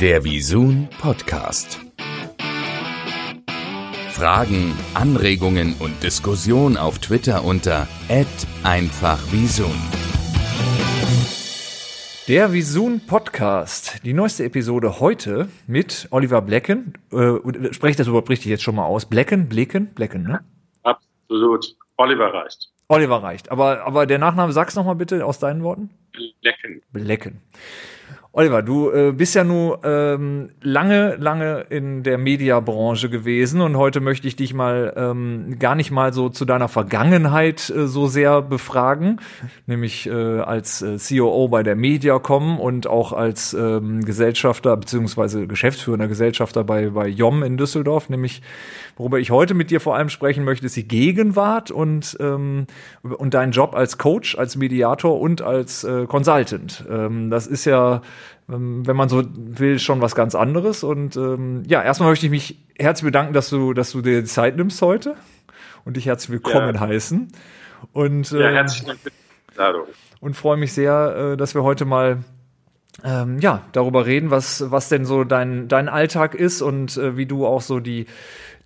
[0.00, 1.80] Der Visun Podcast.
[4.10, 7.88] Fragen, Anregungen und Diskussion auf Twitter unter
[8.62, 9.72] @einfachvisun.
[12.28, 16.92] Der Visun Podcast, die neueste Episode heute mit Oliver Blecken.
[17.10, 19.06] Äh, spreche ich das überhaupt richtig jetzt schon mal aus?
[19.06, 20.40] Blecken, Blecken, Blecken, ne?
[20.82, 21.74] Absolut.
[21.96, 22.70] Oliver reicht.
[22.88, 23.50] Oliver reicht.
[23.50, 25.88] Aber, aber der Nachname, sag's noch mal bitte aus deinen Worten.
[26.42, 26.82] Blecken.
[26.92, 27.40] Blecken.
[28.38, 34.00] Oliver, du äh, bist ja nun ähm, lange, lange in der Mediabranche gewesen und heute
[34.00, 38.42] möchte ich dich mal ähm, gar nicht mal so zu deiner Vergangenheit äh, so sehr
[38.42, 39.20] befragen,
[39.66, 46.06] nämlich äh, als äh, COO bei der Mediacom und auch als ähm, Gesellschafter beziehungsweise geschäftsführender
[46.06, 48.42] Gesellschafter bei, bei JOM in Düsseldorf, nämlich
[48.98, 52.66] worüber ich heute mit dir vor allem sprechen möchte, ist die Gegenwart und, ähm,
[53.02, 56.84] und dein Job als Coach, als Mediator und als äh, Consultant.
[56.90, 58.02] Ähm, das ist ja
[58.46, 60.84] wenn man so will, schon was ganz anderes.
[60.84, 64.26] Und ähm, ja, erstmal möchte ich mich herzlich bedanken, dass du, dass du dir die
[64.26, 65.16] Zeit nimmst heute
[65.84, 66.80] und dich herzlich willkommen ja.
[66.80, 67.28] heißen.
[67.92, 69.86] Und, ja, ähm, herzlichen Dank für die Einladung.
[70.20, 72.18] Und freue mich sehr, äh, dass wir heute mal
[73.04, 77.26] ähm, ja, darüber reden, was, was denn so dein, dein Alltag ist und äh, wie
[77.26, 78.06] du auch so die,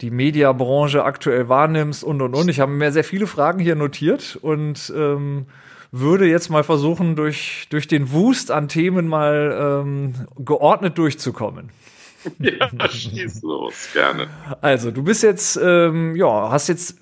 [0.01, 2.49] die Mediabranche aktuell wahrnimmst und und und.
[2.49, 5.47] Ich habe mir sehr viele Fragen hier notiert und ähm,
[5.93, 11.71] würde jetzt mal versuchen, durch, durch den Wust an Themen mal ähm, geordnet durchzukommen.
[12.39, 14.29] Ja, schieß los, gerne.
[14.61, 16.99] Also, du bist jetzt, ähm, ja, hast jetzt,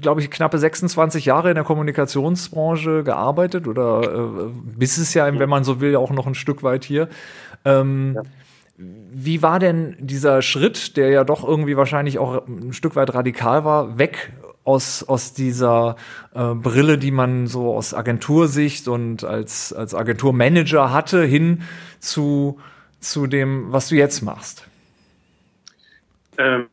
[0.00, 5.48] glaube ich, knappe 26 Jahre in der Kommunikationsbranche gearbeitet oder äh, bist es ja, wenn
[5.48, 7.08] man so will, auch noch ein Stück weit hier.
[7.64, 8.22] Ähm, ja.
[8.78, 13.64] Wie war denn dieser Schritt, der ja doch irgendwie wahrscheinlich auch ein Stück weit radikal
[13.64, 14.32] war, weg
[14.66, 15.96] aus, aus dieser
[16.34, 21.62] äh, Brille, die man so aus Agentursicht und als, als Agenturmanager hatte, hin
[22.00, 22.58] zu,
[23.00, 24.66] zu dem, was du jetzt machst?
[26.36, 26.66] Ähm,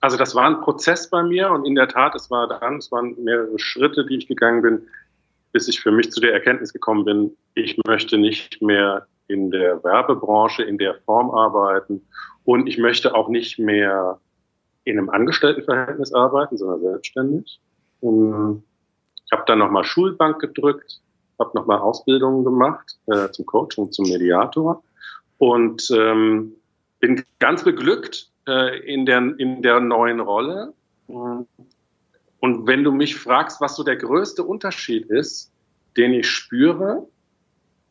[0.00, 2.90] also das war ein Prozess bei mir und in der Tat, es war dann, es
[2.90, 4.82] waren mehrere Schritte, die ich gegangen bin,
[5.52, 9.82] bis ich für mich zu der Erkenntnis gekommen bin, ich möchte nicht mehr in der
[9.84, 12.02] Werbebranche in der Form arbeiten
[12.44, 14.18] und ich möchte auch nicht mehr
[14.84, 17.60] in einem Angestelltenverhältnis arbeiten, sondern selbstständig.
[18.00, 21.00] Ich habe dann nochmal Schulbank gedrückt,
[21.38, 24.82] habe nochmal Ausbildungen gemacht äh, zum Coach und zum Mediator
[25.38, 26.52] und ähm,
[27.00, 30.74] bin ganz beglückt äh, in, der, in der neuen Rolle.
[31.06, 31.46] Und
[32.66, 35.50] wenn du mich fragst, was so der größte Unterschied ist,
[35.96, 37.06] den ich spüre,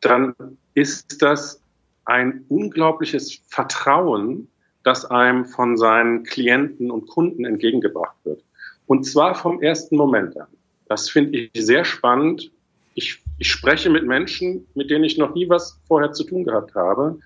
[0.00, 0.34] dann
[0.74, 1.60] ist das
[2.04, 4.48] ein unglaubliches Vertrauen
[4.84, 8.44] das einem von seinen Klienten und Kunden entgegengebracht wird.
[8.86, 10.46] Und zwar vom ersten Moment an.
[10.86, 12.52] Das finde ich sehr spannend.
[12.94, 16.74] Ich, ich spreche mit Menschen, mit denen ich noch nie was vorher zu tun gehabt
[16.74, 17.18] habe,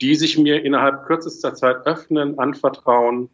[0.00, 3.28] die sich mir innerhalb kürzester Zeit öffnen, anvertrauen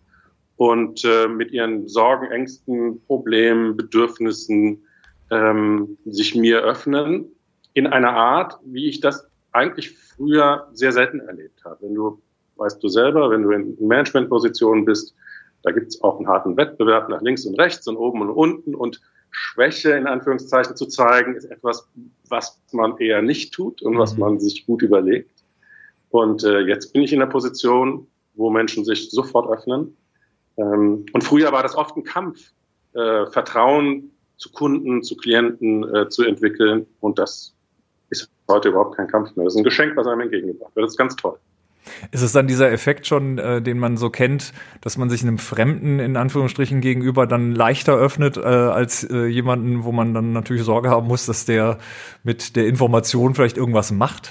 [0.56, 4.82] und äh, mit ihren Sorgen, Ängsten, Problemen, Bedürfnissen
[5.30, 7.26] ähm, sich mir öffnen
[7.74, 11.78] in einer Art, wie ich das eigentlich früher sehr selten erlebt habe.
[11.82, 12.20] Wenn du
[12.56, 15.14] weißt du selber, wenn du in Managementpositionen bist,
[15.62, 18.74] da gibt es auch einen harten Wettbewerb nach links und rechts und oben und unten
[18.74, 21.88] und Schwäche in Anführungszeichen zu zeigen, ist etwas,
[22.28, 24.20] was man eher nicht tut und was mhm.
[24.20, 25.42] man sich gut überlegt.
[26.10, 29.96] Und äh, jetzt bin ich in der Position, wo Menschen sich sofort öffnen.
[30.58, 32.52] Ähm, und früher war das oft ein Kampf,
[32.92, 36.86] äh, Vertrauen zu Kunden, zu Klienten äh, zu entwickeln.
[37.00, 37.54] Und das
[38.10, 39.44] ist heute überhaupt kein Kampf mehr.
[39.44, 40.84] Das ist ein Geschenk, was einem entgegengebracht wird.
[40.84, 41.38] Das ist ganz toll.
[42.10, 45.38] Ist es dann dieser Effekt schon, äh, den man so kennt, dass man sich einem
[45.38, 50.62] Fremden in Anführungsstrichen gegenüber dann leichter öffnet äh, als äh, jemanden, wo man dann natürlich
[50.62, 51.78] Sorge haben muss, dass der
[52.22, 54.30] mit der Information vielleicht irgendwas macht?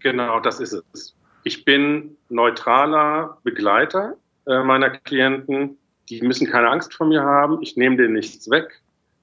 [0.00, 1.14] Genau, das ist es.
[1.44, 4.14] Ich bin neutraler Begleiter
[4.46, 5.78] äh, meiner Klienten.
[6.08, 7.58] Die müssen keine Angst vor mir haben.
[7.62, 8.80] Ich nehme denen nichts weg.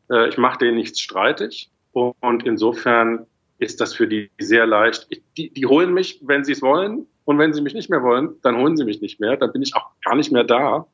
[0.09, 1.69] Äh, ich mache denen nichts streitig.
[1.91, 3.25] Und insofern
[3.58, 5.08] ist das für die sehr leicht.
[5.38, 7.08] Die, die holen mich, wenn sie es wollen.
[7.25, 9.35] Und wenn sie mich nicht mehr wollen, dann holen sie mich nicht mehr.
[9.35, 10.85] Dann bin ich auch gar nicht mehr da.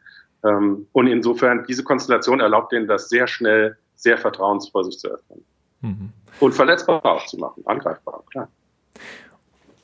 [0.44, 5.44] Ähm, und insofern, diese Konstellation erlaubt denen das sehr schnell, sehr vertrauensvoll sich zu öffnen.
[5.82, 6.10] Mhm.
[6.40, 8.48] Und verletzbar auch zu machen, angreifbar, klar.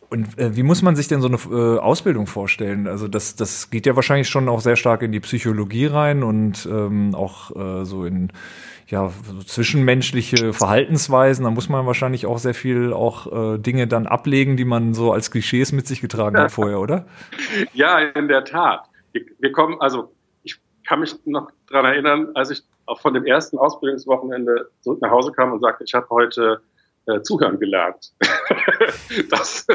[0.09, 2.87] Und äh, wie muss man sich denn so eine äh, Ausbildung vorstellen?
[2.87, 6.65] Also das, das geht ja wahrscheinlich schon auch sehr stark in die Psychologie rein und
[6.65, 8.31] ähm, auch äh, so in
[8.87, 11.43] ja, so zwischenmenschliche Verhaltensweisen.
[11.43, 15.11] Da muss man wahrscheinlich auch sehr viel auch äh, Dinge dann ablegen, die man so
[15.11, 17.05] als Klischees mit sich getragen hat vorher, oder?
[17.73, 18.85] Ja, in der Tat.
[19.11, 20.13] Wir, wir kommen, also
[20.43, 20.55] ich
[20.87, 25.33] kann mich noch dran erinnern, als ich auch von dem ersten Ausbildungswochenende zurück nach Hause
[25.33, 26.61] kam und sagte, ich habe heute
[27.07, 28.13] äh, zuhören gelernt.
[29.29, 29.65] das,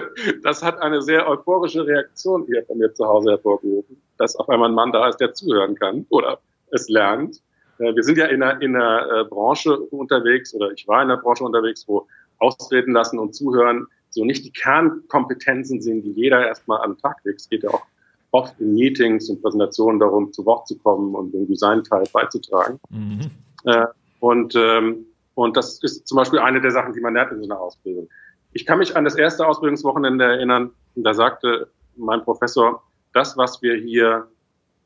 [0.42, 4.68] das hat eine sehr euphorische Reaktion hier bei mir zu Hause hervorgerufen, dass auf einmal
[4.68, 6.38] ein Mann da ist, der zuhören kann oder
[6.70, 7.40] es lernt.
[7.78, 11.10] Äh, wir sind ja in einer, in einer äh, Branche unterwegs oder ich war in
[11.10, 12.06] einer Branche unterwegs, wo
[12.38, 17.40] ausreden lassen und zuhören so nicht die Kernkompetenzen sind, die jeder erstmal am Tag legt.
[17.40, 17.86] Es geht ja auch
[18.30, 22.78] oft in Meetings und Präsentationen darum, zu Wort zu kommen und den Designteil beizutragen.
[22.90, 23.30] Mhm.
[23.64, 23.86] Äh,
[24.20, 25.06] und, ähm,
[25.42, 28.08] und das ist zum Beispiel eine der Sachen, die man lernt in so einer Ausbildung.
[28.52, 33.76] Ich kann mich an das erste Ausbildungswochenende erinnern, da sagte mein Professor, das, was wir
[33.76, 34.28] hier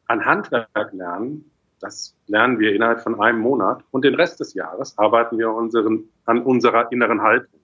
[0.06, 1.50] an Handwerk lernen,
[1.80, 6.08] das lernen wir innerhalb von einem Monat und den Rest des Jahres arbeiten wir unseren,
[6.24, 7.60] an unserer inneren Haltung.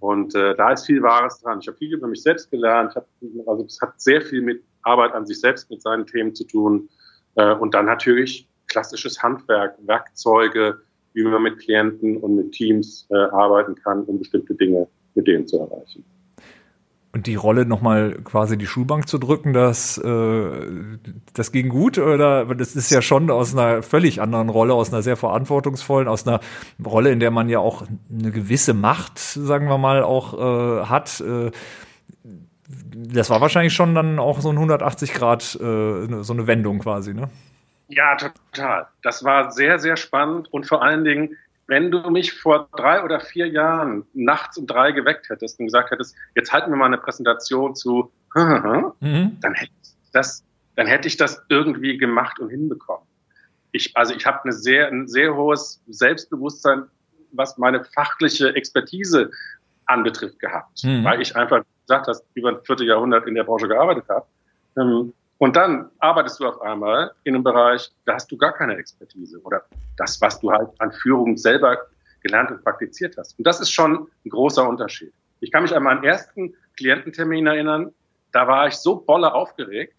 [0.00, 1.60] Und äh, da ist viel Wahres dran.
[1.60, 2.96] Ich habe viel über mich selbst gelernt.
[2.96, 3.06] Hab,
[3.46, 6.88] also es hat sehr viel mit Arbeit an sich selbst, mit seinen Themen zu tun.
[7.36, 10.82] Äh, und dann natürlich klassisches Handwerk, Werkzeuge,
[11.14, 15.46] wie man mit Klienten und mit Teams äh, arbeiten kann, um bestimmte Dinge mit denen
[15.46, 16.04] zu erreichen.
[17.12, 20.50] Und die Rolle nochmal quasi die Schulbank zu drücken, das, äh,
[21.34, 25.02] das ging gut oder das ist ja schon aus einer völlig anderen Rolle, aus einer
[25.02, 26.38] sehr verantwortungsvollen, aus einer
[26.84, 27.82] Rolle, in der man ja auch
[28.16, 31.20] eine gewisse Macht, sagen wir mal, auch äh, hat.
[31.20, 31.50] Äh,
[32.94, 37.12] das war wahrscheinlich schon dann auch so ein 180 Grad, äh, so eine Wendung quasi,
[37.12, 37.28] ne?
[37.90, 38.86] Ja, total.
[39.02, 41.36] Das war sehr, sehr spannend und vor allen Dingen
[41.70, 45.92] wenn du mich vor drei oder vier Jahren nachts um drei geweckt hättest und gesagt
[45.92, 49.38] hättest, jetzt halten wir mal eine Präsentation zu, mhm.
[49.40, 50.44] dann hätte ich das,
[50.74, 53.06] dann hätte ich das irgendwie gemacht und hinbekommen.
[53.70, 56.88] Ich, also ich habe eine sehr, ein sehr hohes Selbstbewusstsein,
[57.30, 59.30] was meine fachliche Expertise
[59.86, 61.04] anbetrifft gehabt, mhm.
[61.04, 64.26] weil ich einfach gesagt hast, über ein Vierteljahrhundert in der Branche gearbeitet habe.
[64.76, 68.76] Ähm, und dann arbeitest du auf einmal in einem Bereich, da hast du gar keine
[68.76, 69.64] Expertise oder
[69.96, 71.78] das, was du halt an Führung selber
[72.22, 73.38] gelernt und praktiziert hast.
[73.38, 75.14] Und das ist schon ein großer Unterschied.
[75.40, 77.90] Ich kann mich an meinen ersten Kliententermin erinnern,
[78.32, 79.94] da war ich so bolle aufgeregt,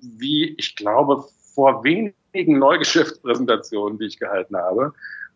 [0.00, 4.92] wie ich glaube vor wenigen Neugeschäftspräsentationen, die ich gehalten habe.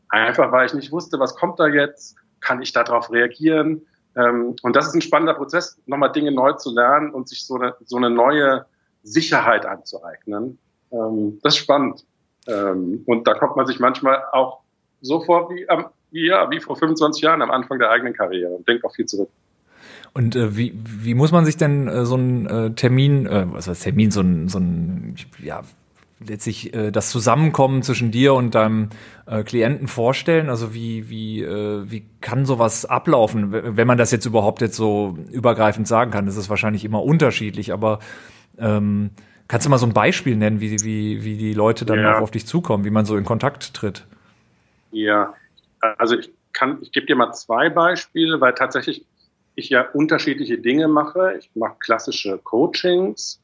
[0.09, 3.87] Einfach weil ich nicht wusste, was kommt da jetzt, kann ich darauf reagieren.
[4.17, 7.55] Ähm, und das ist ein spannender Prozess, nochmal Dinge neu zu lernen und sich so
[7.55, 8.67] eine, so eine neue
[9.05, 10.59] Sicherheit anzueignen.
[10.91, 12.05] Ähm, das ist spannend.
[12.49, 14.61] Ähm, und da kommt man sich manchmal auch
[15.01, 18.53] so vor wie, am, wie, ja, wie vor 25 Jahren am Anfang der eigenen Karriere
[18.53, 19.31] und denkt auch viel zurück.
[20.12, 23.69] Und äh, wie, wie muss man sich denn äh, so einen äh, Termin, äh, was
[23.69, 25.62] heißt Termin, so ein, so ein ja,
[26.27, 28.91] letztlich äh, das Zusammenkommen zwischen dir und deinem
[29.27, 30.49] äh, Klienten vorstellen?
[30.49, 35.19] Also wie, wie, äh, wie kann sowas ablaufen, wenn man das jetzt überhaupt jetzt so
[35.33, 36.27] übergreifend sagen kann?
[36.27, 37.99] Das ist wahrscheinlich immer unterschiedlich, aber
[38.59, 39.11] ähm,
[39.49, 42.17] kannst du mal so ein Beispiel nennen, wie, wie, wie die Leute dann ja.
[42.17, 44.06] auch auf dich zukommen, wie man so in Kontakt tritt?
[44.91, 45.35] Ja,
[45.99, 49.05] also ich kann, ich gebe dir mal zwei Beispiele, weil tatsächlich
[49.56, 51.37] ich ja unterschiedliche Dinge mache.
[51.39, 53.41] Ich mache klassische Coachings,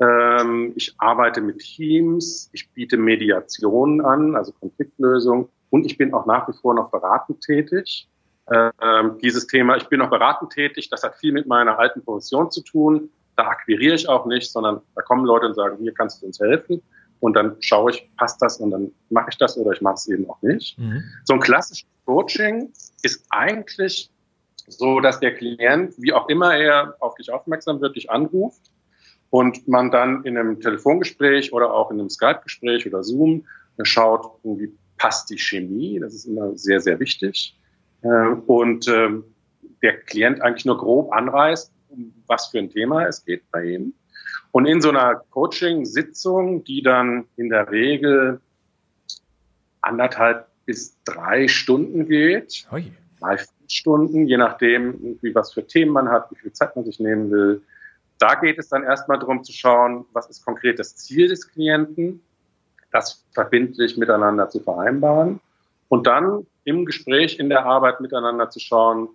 [0.00, 6.26] ähm, ich arbeite mit Teams, ich biete Mediationen an, also Konfliktlösung und ich bin auch
[6.26, 8.08] nach wie vor noch beratend tätig.
[8.50, 12.50] Ähm, dieses Thema, ich bin noch beratend tätig, das hat viel mit meiner alten Position
[12.50, 16.20] zu tun da akquiriere ich auch nicht, sondern da kommen Leute und sagen, hier kannst
[16.20, 16.82] du uns helfen.
[17.20, 20.08] Und dann schaue ich, passt das und dann mache ich das oder ich mache es
[20.08, 20.76] eben auch nicht.
[20.78, 21.04] Mhm.
[21.24, 24.10] So ein klassisches Coaching ist eigentlich
[24.66, 28.60] so, dass der Klient, wie auch immer er auf dich aufmerksam wird, dich anruft
[29.30, 33.46] und man dann in einem Telefongespräch oder auch in einem Skype-Gespräch oder Zoom
[33.82, 36.00] schaut, wie passt die Chemie.
[36.00, 37.56] Das ist immer sehr, sehr wichtig.
[38.02, 38.08] Äh,
[38.46, 39.24] und ähm,
[39.82, 43.94] der Klient eigentlich nur grob anreißt, um was für ein Thema es geht bei Ihnen.
[44.52, 48.40] Und in so einer Coaching-Sitzung, die dann in der Regel
[49.82, 52.92] anderthalb bis drei Stunden geht, Oi.
[53.20, 56.98] mal Stunden, je nachdem, wie was für Themen man hat, wie viel Zeit man sich
[56.98, 57.62] nehmen will.
[58.18, 62.20] Da geht es dann erstmal darum zu schauen, was ist konkret das Ziel des Klienten,
[62.90, 65.40] das verbindlich miteinander zu vereinbaren
[65.88, 69.08] und dann im Gespräch, in der Arbeit miteinander zu schauen,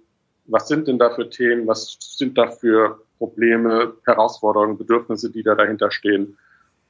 [0.46, 5.56] was sind denn da für Themen, was sind da für Probleme, Herausforderungen, Bedürfnisse, die da
[5.56, 6.38] dahinter stehen.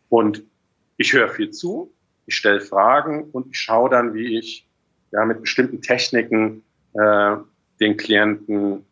[0.10, 0.44] Und
[0.98, 1.94] ich höre viel zu,
[2.26, 4.68] ich stelle Fragen und ich schaue dann, wie ich
[5.12, 7.38] ja, mit bestimmten Techniken äh,
[7.80, 8.86] den Klienten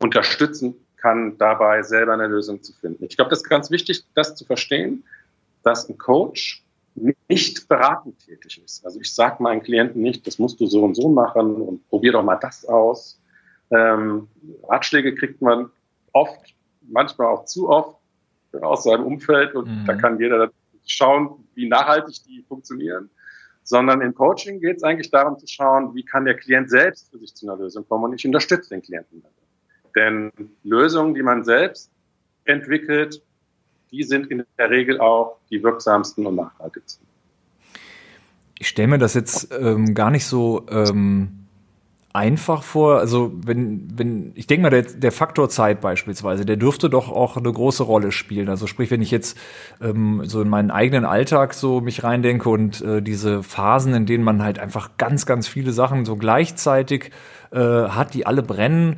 [0.00, 3.04] unterstützen kann, dabei selber eine Lösung zu finden.
[3.04, 5.04] Ich glaube, das ist ganz wichtig, das zu verstehen,
[5.62, 6.64] dass ein Coach
[7.28, 8.84] nicht beratend tätig ist.
[8.84, 12.12] Also ich sage meinen Klienten nicht, das musst du so und so machen und probier
[12.12, 13.18] doch mal das aus,
[13.74, 14.28] ähm,
[14.68, 15.70] Ratschläge kriegt man
[16.12, 17.98] oft, manchmal auch zu oft
[18.60, 19.84] aus seinem Umfeld und mhm.
[19.86, 20.50] da kann jeder
[20.86, 23.10] schauen, wie nachhaltig die funktionieren.
[23.66, 27.18] sondern im Coaching geht es eigentlich darum zu schauen, wie kann der Klient selbst für
[27.18, 29.22] sich zu einer Lösung kommen und ich unterstütze den Klienten.
[29.96, 30.30] Denn
[30.62, 31.90] Lösungen, die man selbst
[32.44, 33.22] entwickelt,
[33.90, 37.06] die sind in der Regel auch die wirksamsten und nachhaltigsten.
[38.58, 41.43] Ich stelle mir das jetzt ähm, gar nicht so ähm,
[42.14, 43.00] einfach vor.
[43.00, 47.36] Also wenn, wenn, ich denke mal, der, der Faktor Zeit beispielsweise, der dürfte doch auch
[47.36, 48.48] eine große Rolle spielen.
[48.48, 49.36] Also sprich, wenn ich jetzt
[49.82, 54.22] ähm, so in meinen eigenen Alltag so mich reindenke und äh, diese Phasen, in denen
[54.22, 57.10] man halt einfach ganz, ganz viele Sachen so gleichzeitig
[57.50, 58.96] äh, hat, die alle brennen,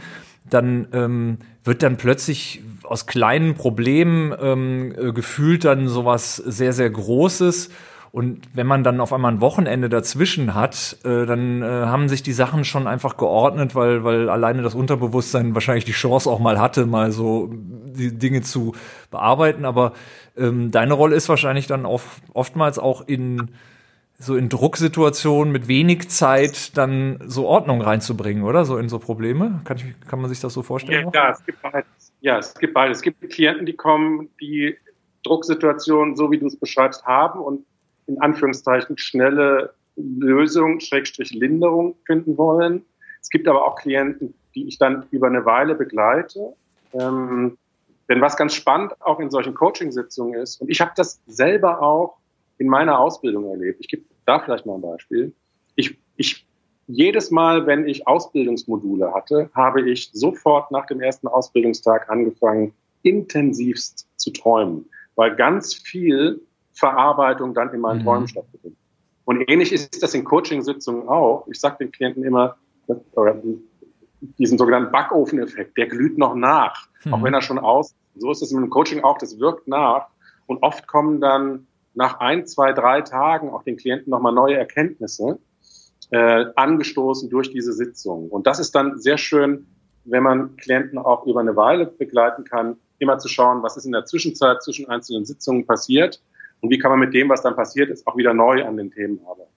[0.48, 6.90] dann ähm, wird dann plötzlich aus kleinen Problemen ähm, äh, gefühlt dann sowas sehr, sehr
[6.90, 7.70] Großes
[8.16, 12.22] und wenn man dann auf einmal ein Wochenende dazwischen hat, äh, dann äh, haben sich
[12.22, 16.58] die Sachen schon einfach geordnet, weil, weil alleine das Unterbewusstsein wahrscheinlich die Chance auch mal
[16.58, 18.74] hatte, mal so die Dinge zu
[19.10, 19.66] bearbeiten.
[19.66, 19.92] Aber
[20.34, 22.00] ähm, deine Rolle ist wahrscheinlich dann auch
[22.32, 23.50] oftmals auch in
[24.18, 28.64] so in Drucksituationen mit wenig Zeit dann so Ordnung reinzubringen, oder?
[28.64, 29.60] So in so Probleme?
[29.64, 31.10] Kann, ich, kann man sich das so vorstellen?
[31.12, 32.12] Ja, ja, es gibt beides.
[32.22, 32.96] Ja, es gibt beides.
[32.96, 34.74] Es gibt Klienten, die kommen, die
[35.22, 37.66] Drucksituationen, so wie du es beschreibst, haben und
[38.06, 42.84] in Anführungszeichen schnelle Lösung, Schrägstrich Linderung finden wollen.
[43.20, 46.54] Es gibt aber auch Klienten, die ich dann über eine Weile begleite.
[46.92, 47.58] Ähm,
[48.08, 52.18] denn was ganz spannend auch in solchen Coaching-Sitzungen ist, und ich habe das selber auch
[52.58, 53.80] in meiner Ausbildung erlebt.
[53.80, 55.32] Ich gebe da vielleicht mal ein Beispiel.
[55.74, 56.46] Ich, ich,
[56.86, 62.72] jedes Mal, wenn ich Ausbildungsmodule hatte, habe ich sofort nach dem ersten Ausbildungstag angefangen,
[63.02, 66.40] intensivst zu träumen, weil ganz viel
[66.76, 68.04] Verarbeitung dann in meinen mhm.
[68.04, 68.78] Träumen stattfindet.
[69.24, 71.46] Und ähnlich ist das in Coaching-Sitzungen auch.
[71.50, 72.56] Ich sage den Klienten immer,
[74.38, 77.14] diesen sogenannten Backofen-Effekt, der glüht noch nach, mhm.
[77.14, 77.94] auch wenn er schon aus.
[78.14, 80.06] So ist es im Coaching auch, das wirkt nach.
[80.46, 85.38] Und oft kommen dann nach ein, zwei, drei Tagen auch den Klienten nochmal neue Erkenntnisse
[86.10, 88.28] äh, angestoßen durch diese Sitzung.
[88.28, 89.66] Und das ist dann sehr schön,
[90.04, 93.92] wenn man Klienten auch über eine Weile begleiten kann, immer zu schauen, was ist in
[93.92, 96.20] der Zwischenzeit zwischen einzelnen Sitzungen passiert
[96.60, 98.90] und wie kann man mit dem, was dann passiert ist, auch wieder neu an den
[98.90, 99.50] Themen arbeiten.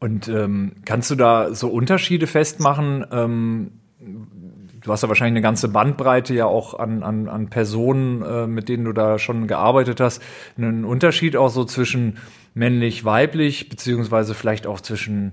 [0.00, 3.04] Und ähm, kannst du da so Unterschiede festmachen?
[3.10, 3.72] Ähm,
[4.80, 8.68] du hast ja wahrscheinlich eine ganze Bandbreite ja auch an, an, an Personen, äh, mit
[8.68, 10.22] denen du da schon gearbeitet hast.
[10.56, 12.18] Einen Unterschied auch so zwischen
[12.54, 15.32] männlich, weiblich, beziehungsweise vielleicht auch zwischen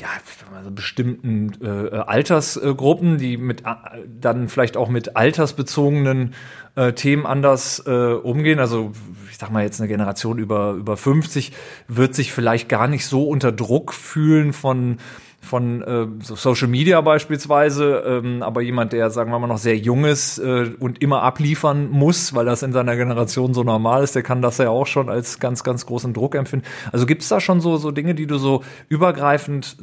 [0.00, 0.08] ja,
[0.56, 3.74] also bestimmten äh, Altersgruppen, die mit äh,
[4.20, 6.34] dann vielleicht auch mit altersbezogenen
[6.74, 8.58] äh, Themen anders äh, umgehen.
[8.58, 8.92] Also
[9.30, 11.52] ich sag mal jetzt eine Generation über über 50
[11.88, 14.98] wird sich vielleicht gar nicht so unter Druck fühlen von
[15.40, 19.76] von äh, so Social Media beispielsweise, ähm, aber jemand, der, sagen wir mal, noch sehr
[19.76, 24.14] jung ist äh, und immer abliefern muss, weil das in seiner Generation so normal ist,
[24.14, 26.66] der kann das ja auch schon als ganz, ganz großen Druck empfinden.
[26.92, 29.76] Also gibt es da schon so, so Dinge, die du so übergreifend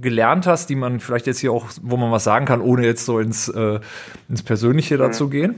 [0.00, 3.04] gelernt hast, die man vielleicht jetzt hier auch, wo man was sagen kann, ohne jetzt
[3.04, 3.80] so ins, äh,
[4.28, 5.56] ins Persönliche dazu gehen?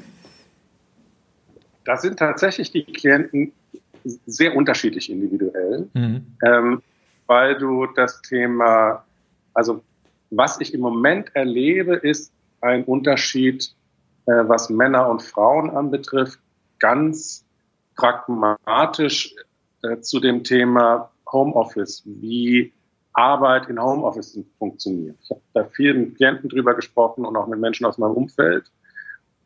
[1.85, 3.53] Da sind tatsächlich die Klienten
[4.27, 6.27] sehr unterschiedlich individuell, mhm.
[6.45, 6.83] ähm,
[7.27, 9.05] weil du das Thema
[9.55, 9.83] also
[10.31, 13.75] was ich im Moment erlebe, ist ein Unterschied,
[14.27, 16.39] äh, was Männer und Frauen anbetrifft,
[16.79, 17.45] ganz
[17.97, 19.35] pragmatisch
[19.83, 22.73] äh, zu dem Thema Homeoffice, wie
[23.13, 25.17] Arbeit in Homeoffice funktioniert.
[25.23, 28.65] Ich habe da vielen Klienten drüber gesprochen und auch mit Menschen aus meinem Umfeld.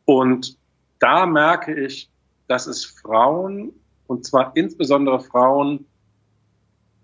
[0.06, 0.56] Und
[1.00, 2.10] da merke ich,
[2.46, 3.72] dass es Frauen,
[4.06, 5.84] und zwar insbesondere Frauen,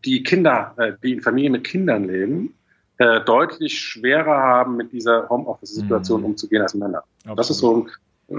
[0.05, 2.55] die Kinder, äh, die in Familien mit Kindern leben,
[2.99, 6.27] äh, deutlich schwerer haben, mit dieser Homeoffice-Situation mhm.
[6.27, 7.03] umzugehen als Männer.
[7.19, 7.39] Absolut.
[7.39, 7.87] Das ist so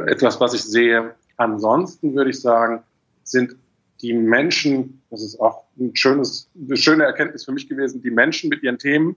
[0.07, 1.13] etwas, was ich sehe.
[1.37, 2.83] Ansonsten würde ich sagen,
[3.23, 3.55] sind
[4.01, 8.49] die Menschen, das ist auch ein schönes, eine schöne Erkenntnis für mich gewesen, die Menschen
[8.49, 9.15] mit ihren Themen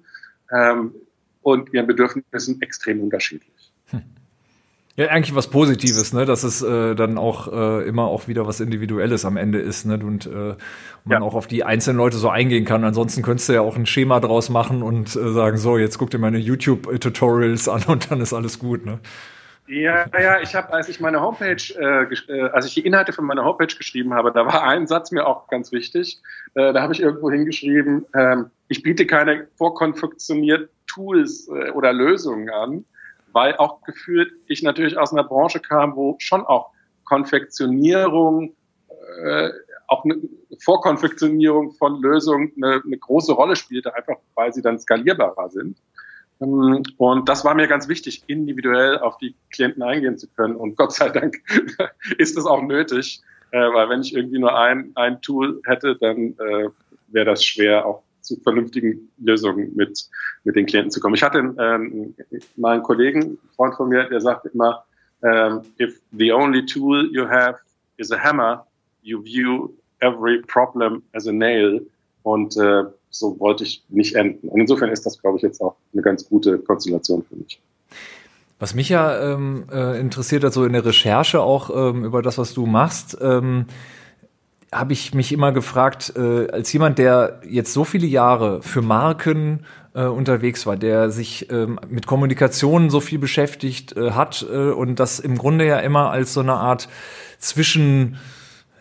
[0.53, 0.95] ähm,
[1.43, 3.73] und ihren Bedürfnissen extrem unterschiedlich.
[3.87, 4.03] Hm.
[4.99, 6.25] Ja, eigentlich was Positives, ne?
[6.25, 9.95] Dass es äh, dann auch äh, immer auch wieder was Individuelles am Ende ist, ne?
[10.05, 10.59] Und äh, man
[11.07, 11.21] ja.
[11.21, 12.83] auch auf die einzelnen Leute so eingehen kann.
[12.83, 16.11] Ansonsten könntest du ja auch ein Schema draus machen und äh, sagen, so, jetzt guck
[16.11, 18.99] dir meine YouTube-Tutorials an und dann ist alles gut, ne?
[19.69, 23.23] Ja, ja, ich habe, als ich meine Homepage, äh, äh, als ich die Inhalte für
[23.23, 26.21] meine Homepage geschrieben habe, da war ein Satz mir auch ganz wichtig.
[26.55, 32.51] Äh, da habe ich irgendwo hingeschrieben, ähm, ich biete keine vorkonfektionierten Tools äh, oder Lösungen
[32.51, 32.85] an,
[33.33, 36.71] weil auch gefühlt ich natürlich aus einer Branche kam, wo schon auch
[37.05, 38.55] Konfektionierung,
[39.25, 39.51] äh,
[39.87, 40.17] auch eine
[40.61, 45.79] Vorkonfektionierung von Lösungen eine, eine große Rolle spielte, einfach weil sie dann skalierbarer sind.
[46.41, 50.57] Ähm, und das war mir ganz wichtig, individuell auf die Klienten eingehen zu können.
[50.57, 51.37] Und Gott sei Dank
[52.19, 56.35] ist das auch nötig, äh, weil wenn ich irgendwie nur ein, ein Tool hätte, dann
[56.39, 56.69] äh,
[57.09, 60.09] wäre das schwer, auch zu vernünftigen Lösungen mit,
[60.45, 61.15] mit den Klienten zu kommen.
[61.15, 62.15] Ich hatte ähm,
[62.57, 64.85] mal einen Kollegen, Freund von mir, der sagte immer,
[65.23, 67.59] ähm, if the only tool you have
[67.97, 68.67] is a hammer,
[69.03, 69.71] you view
[70.01, 71.87] every problem as a nail.
[72.23, 74.49] Und äh, so wollte ich nicht enden.
[74.49, 77.61] Und insofern ist das, glaube ich, jetzt auch eine ganz gute Konstellation für mich.
[78.59, 82.39] Was mich ja ähm, äh, interessiert hat, so in der Recherche auch ähm, über das,
[82.39, 83.67] was du machst, ähm,
[84.73, 89.65] habe ich mich immer gefragt, äh, als jemand, der jetzt so viele Jahre für Marken
[89.95, 95.01] äh, unterwegs war, der sich ähm, mit Kommunikation so viel beschäftigt äh, hat äh, und
[95.01, 96.89] das im Grunde ja immer als so eine Art
[97.39, 98.19] zwischen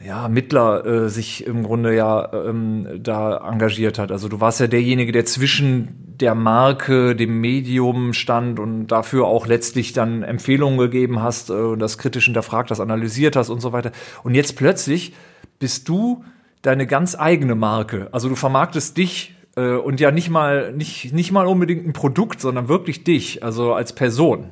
[0.06, 4.12] ja, Mittler äh, sich im Grunde ja ähm, da engagiert hat.
[4.12, 9.48] Also du warst ja derjenige, der zwischen der Marke, dem Medium stand und dafür auch
[9.48, 13.72] letztlich dann Empfehlungen gegeben hast äh, und das kritisch hinterfragt hast, analysiert hast und so
[13.72, 13.92] weiter.
[14.24, 15.14] Und jetzt plötzlich
[15.60, 16.24] bist du
[16.62, 18.10] deine ganz eigene Marke.
[18.12, 22.42] Also du vermarktest dich äh, und ja nicht mal nicht nicht mal unbedingt ein Produkt,
[22.42, 24.50] sondern wirklich dich, also als Person.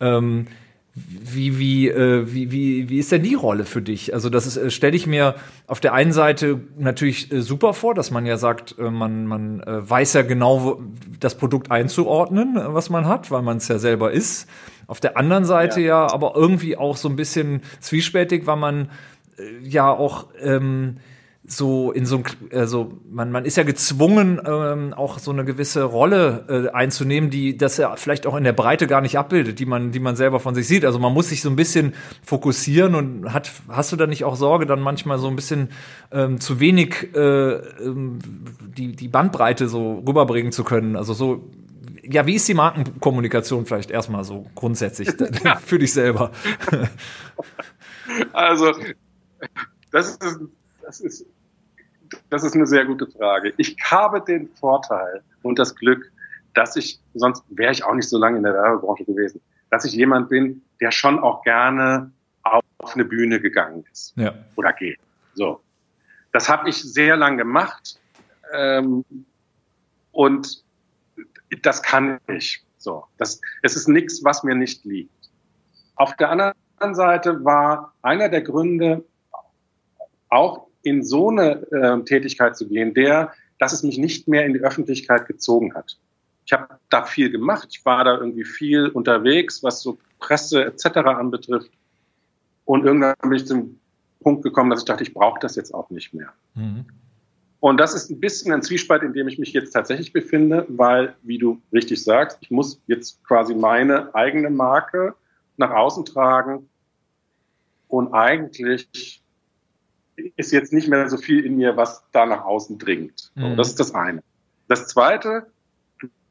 [0.00, 0.46] Ähm,
[0.94, 4.12] wie, wie, äh, wie, wie, wie ist denn die Rolle für dich?
[4.12, 7.94] Also das ist, äh, stelle ich mir auf der einen Seite natürlich äh, super vor,
[7.94, 10.82] dass man ja sagt, äh, man, man äh, weiß ja genau, wo,
[11.20, 14.48] das Produkt einzuordnen, äh, was man hat, weil man es ja selber ist.
[14.88, 16.06] Auf der anderen Seite ja.
[16.06, 18.90] ja aber irgendwie auch so ein bisschen zwiespältig, weil man
[19.62, 20.96] ja auch ähm,
[21.52, 26.44] so in so also man, man ist ja gezwungen, ähm, auch so eine gewisse Rolle
[26.48, 29.90] äh, einzunehmen, die das ja vielleicht auch in der Breite gar nicht abbildet, die man,
[29.90, 30.84] die man selber von sich sieht.
[30.84, 34.36] Also man muss sich so ein bisschen fokussieren und hat, hast du da nicht auch
[34.36, 35.70] Sorge, dann manchmal so ein bisschen
[36.12, 38.18] ähm, zu wenig äh, ähm,
[38.76, 40.94] die, die Bandbreite so rüberbringen zu können?
[40.94, 41.50] Also so,
[42.02, 45.10] ja, wie ist die Markenkommunikation vielleicht erstmal so grundsätzlich
[45.64, 46.30] für dich selber?
[48.32, 48.72] Also,
[49.92, 50.40] das ist
[50.82, 51.26] das ist,
[52.30, 53.52] das ist eine sehr gute Frage.
[53.56, 56.10] Ich habe den Vorteil und das Glück,
[56.54, 59.92] dass ich, sonst wäre ich auch nicht so lange in der Werbebranche gewesen, dass ich
[59.92, 62.10] jemand bin, der schon auch gerne
[62.42, 64.34] auf eine Bühne gegangen ist ja.
[64.56, 64.98] oder geht.
[65.34, 65.60] So,
[66.32, 68.00] das habe ich sehr lang gemacht
[68.52, 69.04] ähm,
[70.10, 70.64] und
[71.62, 72.64] das kann ich.
[72.78, 75.30] So, das, es ist nichts, was mir nicht liegt.
[75.96, 79.04] Auf der anderen Seite war einer der Gründe
[80.30, 84.54] auch in so eine äh, Tätigkeit zu gehen, der, dass es mich nicht mehr in
[84.54, 85.98] die Öffentlichkeit gezogen hat.
[86.46, 90.96] Ich habe da viel gemacht, ich war da irgendwie viel unterwegs, was so Presse etc.
[90.96, 91.70] anbetrifft.
[92.64, 93.78] Und irgendwann bin ich zum
[94.20, 96.32] Punkt gekommen, dass ich dachte, ich brauche das jetzt auch nicht mehr.
[96.54, 96.86] Mhm.
[97.60, 101.14] Und das ist ein bisschen ein Zwiespalt, in dem ich mich jetzt tatsächlich befinde, weil,
[101.22, 105.14] wie du richtig sagst, ich muss jetzt quasi meine eigene Marke
[105.58, 106.70] nach außen tragen
[107.88, 109.19] und eigentlich
[110.36, 113.32] ist jetzt nicht mehr so viel in mir, was da nach außen dringt.
[113.34, 113.56] Mhm.
[113.56, 114.22] Das ist das eine.
[114.68, 115.46] Das zweite,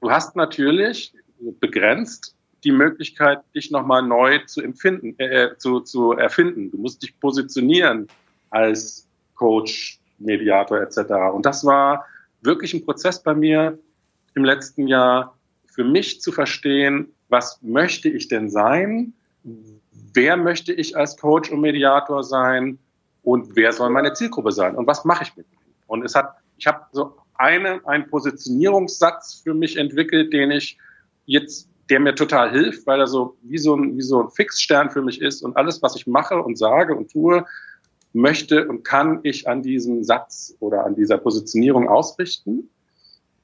[0.01, 1.13] du hast natürlich
[1.59, 6.71] begrenzt die Möglichkeit, dich nochmal neu zu empfinden, äh, zu, zu erfinden.
[6.71, 8.07] Du musst dich positionieren
[8.49, 10.97] als Coach, Mediator etc.
[11.33, 12.05] Und das war
[12.41, 13.79] wirklich ein Prozess bei mir
[14.35, 19.13] im letzten Jahr, für mich zu verstehen, was möchte ich denn sein?
[20.13, 22.79] Wer möchte ich als Coach und Mediator sein?
[23.23, 25.73] Und wer soll meine Zielgruppe sein und was mache ich mit ihnen.
[25.87, 30.77] Und es hat, ich habe so eine, einen Positionierungssatz für mich entwickelt, den ich
[31.25, 34.91] jetzt, der mir total hilft, weil er so wie so ein, wie so ein Fixstern
[34.91, 37.45] für mich ist und alles, was ich mache und sage und tue,
[38.13, 42.69] möchte und kann ich an diesem Satz oder an dieser Positionierung ausrichten.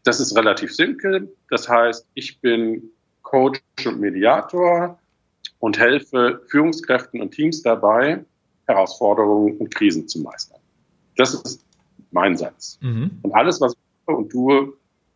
[0.03, 1.33] Das ist relativ simpel.
[1.49, 4.99] Das heißt, ich bin Coach und Mediator
[5.59, 8.23] und helfe Führungskräften und Teams dabei,
[8.67, 10.59] Herausforderungen und Krisen zu meistern.
[11.17, 11.65] Das ist
[12.11, 12.77] mein Satz.
[12.81, 13.11] Mhm.
[13.21, 14.73] Und alles, was ich mache und tue,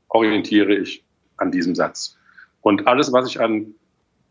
[0.10, 1.04] orientiere ich
[1.38, 2.18] an diesem Satz.
[2.62, 3.74] Und alles, was ich an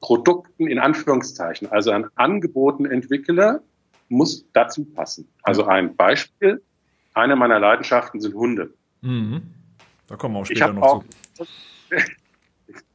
[0.01, 3.63] Produkten in Anführungszeichen, also an Angeboten entwickle,
[4.09, 5.29] muss dazu passen.
[5.43, 6.63] Also ein Beispiel,
[7.15, 8.73] eine meiner Leidenschaften sind Hunde.
[9.01, 9.43] Mhm.
[10.07, 11.05] Da kommen wir auch später noch auch,
[11.35, 11.45] zu.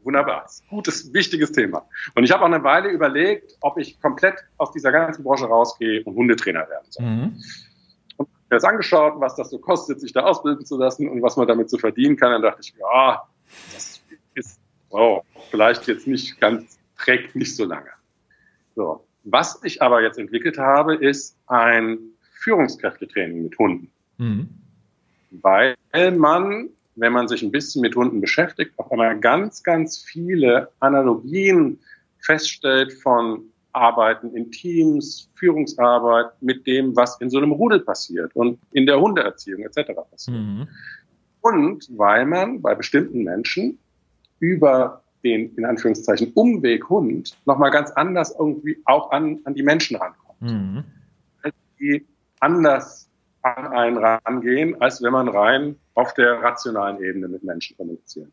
[0.04, 0.46] Wunderbar.
[0.70, 1.86] Gutes, wichtiges Thema.
[2.16, 6.04] Und ich habe auch eine Weile überlegt, ob ich komplett aus dieser ganzen Branche rausgehe
[6.04, 7.06] und Hundetrainer werden soll.
[7.06, 7.44] Mhm.
[8.18, 11.38] Und mir das angeschaut, was das so kostet, sich da ausbilden zu lassen und was
[11.38, 12.32] man damit so verdienen kann.
[12.32, 13.24] Dann dachte ich, ja,
[13.74, 14.02] das
[14.36, 14.60] ist
[14.94, 17.90] oh, vielleicht jetzt nicht ganz, trägt nicht so lange.
[18.76, 19.06] So.
[19.24, 21.98] Was ich aber jetzt entwickelt habe, ist ein
[22.42, 23.92] Führungskräftetraining mit Hunden.
[24.18, 24.50] Mhm.
[25.32, 25.76] Weil
[26.18, 31.80] man wenn man sich ein bisschen mit Hunden beschäftigt, auf einmal ganz, ganz viele Analogien
[32.20, 38.60] feststellt von Arbeiten in Teams, Führungsarbeit mit dem, was in so einem Rudel passiert und
[38.72, 39.92] in der Hundeerziehung etc.
[40.10, 40.38] passiert.
[40.38, 40.68] Mhm.
[41.42, 43.80] Und weil man bei bestimmten Menschen
[44.40, 49.98] über den, in Anführungszeichen, Umweg Hund nochmal ganz anders irgendwie auch an, an die Menschen
[49.98, 50.42] rankommt.
[50.42, 50.84] Mhm.
[51.80, 52.06] Die
[52.40, 53.10] anders
[53.42, 58.30] an einen rangehen, als wenn man rein auf der rationalen Ebene mit Menschen kommuniziert.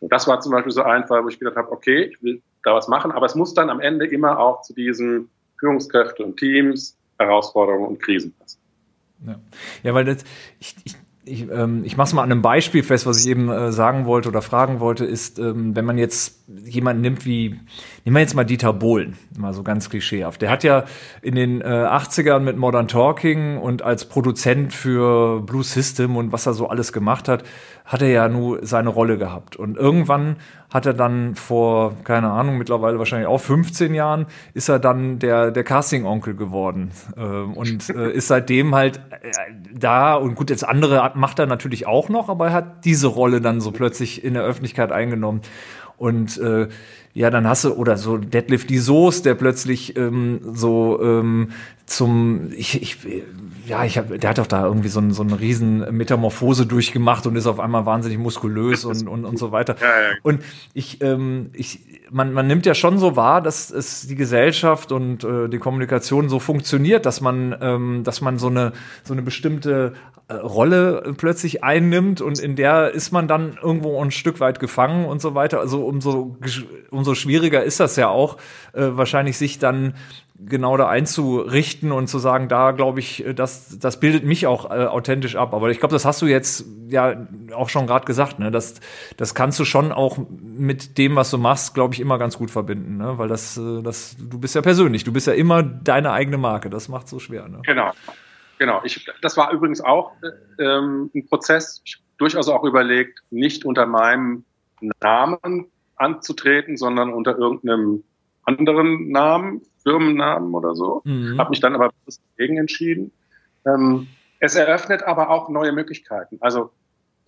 [0.00, 2.42] Und das war zum Beispiel so ein Fall, wo ich gedacht habe, okay, ich will
[2.62, 6.36] da was machen, aber es muss dann am Ende immer auch zu diesen Führungskräften und
[6.38, 8.58] Teams, Herausforderungen und Krisen passen.
[9.26, 9.40] Ja,
[9.82, 10.24] ja weil das,
[10.58, 13.50] ich, ich ich, ähm, ich mache es mal an einem Beispiel fest, was ich eben
[13.50, 17.60] äh, sagen wollte oder fragen wollte, ist, ähm, wenn man jetzt jemanden nimmt wie,
[18.04, 20.42] nehmen wir jetzt mal Dieter Bohlen, mal so ganz klischeehaft.
[20.42, 20.84] Der hat ja
[21.22, 26.46] in den äh, 80ern mit Modern Talking und als Produzent für Blue System und was
[26.46, 27.44] er so alles gemacht hat,
[27.84, 29.56] hat er ja nur seine Rolle gehabt.
[29.56, 30.36] Und irgendwann
[30.72, 35.50] hat er dann vor, keine Ahnung, mittlerweile wahrscheinlich auch 15 Jahren, ist er dann der,
[35.50, 36.92] der Casting-Onkel geworden.
[37.16, 39.32] Äh, und äh, ist seitdem halt äh,
[39.72, 43.40] da und gut, jetzt andere macht er natürlich auch noch, aber er hat diese Rolle
[43.40, 45.40] dann so plötzlich in der Öffentlichkeit eingenommen.
[46.00, 46.66] Und äh,
[47.12, 51.50] ja, dann hast du, oder so Deadlift die Soße, der plötzlich ähm, so ähm,
[51.84, 52.96] zum, ich, ich,
[53.70, 57.24] ja, ich habe, der hat doch da irgendwie so, ein, so eine riesen Metamorphose durchgemacht
[57.28, 59.76] und ist auf einmal wahnsinnig muskulös und, und, und so weiter.
[59.80, 60.16] Ja, ja.
[60.24, 60.42] Und
[60.74, 61.78] ich, ähm, ich,
[62.10, 66.28] man, man nimmt ja schon so wahr, dass es die Gesellschaft und äh, die Kommunikation
[66.28, 68.72] so funktioniert, dass man, ähm, dass man so eine,
[69.04, 69.92] so eine bestimmte
[70.26, 75.04] äh, Rolle plötzlich einnimmt und in der ist man dann irgendwo ein Stück weit gefangen
[75.04, 75.60] und so weiter.
[75.60, 76.36] Also umso,
[76.90, 78.36] umso schwieriger ist das ja auch,
[78.72, 79.94] äh, wahrscheinlich sich dann
[80.46, 84.70] genau da einzurichten und zu sagen, da glaube ich, äh, das, das bildet mich auch
[84.70, 85.54] äh, authentisch ab.
[85.54, 88.50] Aber ich glaube, das hast du jetzt ja auch schon gerade gesagt, ne?
[88.50, 88.80] Das,
[89.16, 92.50] das kannst du schon auch mit dem, was du machst, glaube ich, immer ganz gut
[92.50, 93.18] verbinden, ne?
[93.18, 96.70] Weil das, äh, das, du bist ja persönlich, du bist ja immer deine eigene Marke.
[96.70, 97.48] Das macht so schwer.
[97.48, 97.60] Ne?
[97.64, 97.92] Genau.
[98.58, 103.64] Genau, ich, das war übrigens auch äh, ähm, ein Prozess, ich durchaus auch überlegt, nicht
[103.64, 104.44] unter meinem
[105.00, 108.04] Namen anzutreten, sondern unter irgendeinem
[108.44, 111.02] anderen Namen, Firmennamen oder so.
[111.04, 111.38] Mhm.
[111.38, 111.90] Habe mich dann aber
[112.36, 113.12] dagegen entschieden.
[113.66, 114.08] Ähm,
[114.40, 116.38] es eröffnet aber auch neue Möglichkeiten.
[116.40, 116.70] Also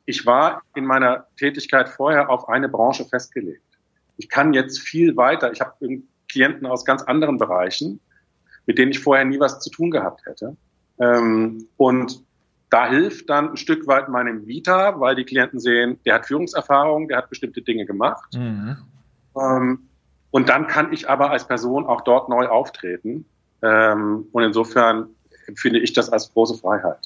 [0.04, 3.62] ich war in meiner Tätigkeit vorher auf eine Branche festgelegt.
[4.16, 5.52] Ich kann jetzt viel weiter.
[5.52, 5.74] Ich habe
[6.28, 8.00] Klienten aus ganz anderen Bereichen,
[8.66, 10.56] mit denen ich vorher nie was zu tun gehabt hätte.
[10.98, 12.24] Ähm, und
[12.70, 17.08] da hilft dann ein Stück weit meinem Vita, weil die Klienten sehen, der hat Führungserfahrung,
[17.08, 18.34] der hat bestimmte Dinge gemacht.
[18.34, 18.76] Mhm.
[19.38, 19.88] Ähm,
[20.32, 23.26] und dann kann ich aber als Person auch dort neu auftreten.
[23.62, 25.10] Ähm, und insofern
[25.46, 26.98] empfinde ich das als große Freiheit.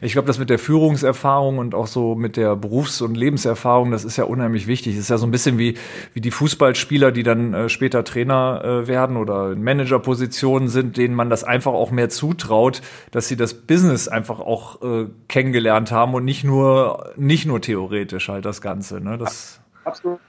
[0.00, 4.04] Ich glaube, das mit der Führungserfahrung und auch so mit der Berufs- und Lebenserfahrung, das
[4.04, 4.94] ist ja unheimlich wichtig.
[4.94, 5.76] Das ist ja so ein bisschen wie,
[6.12, 11.14] wie die Fußballspieler, die dann äh, später Trainer äh, werden oder in Managerpositionen sind, denen
[11.14, 16.14] man das einfach auch mehr zutraut, dass sie das Business einfach auch äh, kennengelernt haben
[16.14, 19.00] und nicht nur, nicht nur theoretisch halt das Ganze.
[19.00, 19.18] Ne?
[19.18, 20.20] Das Absolut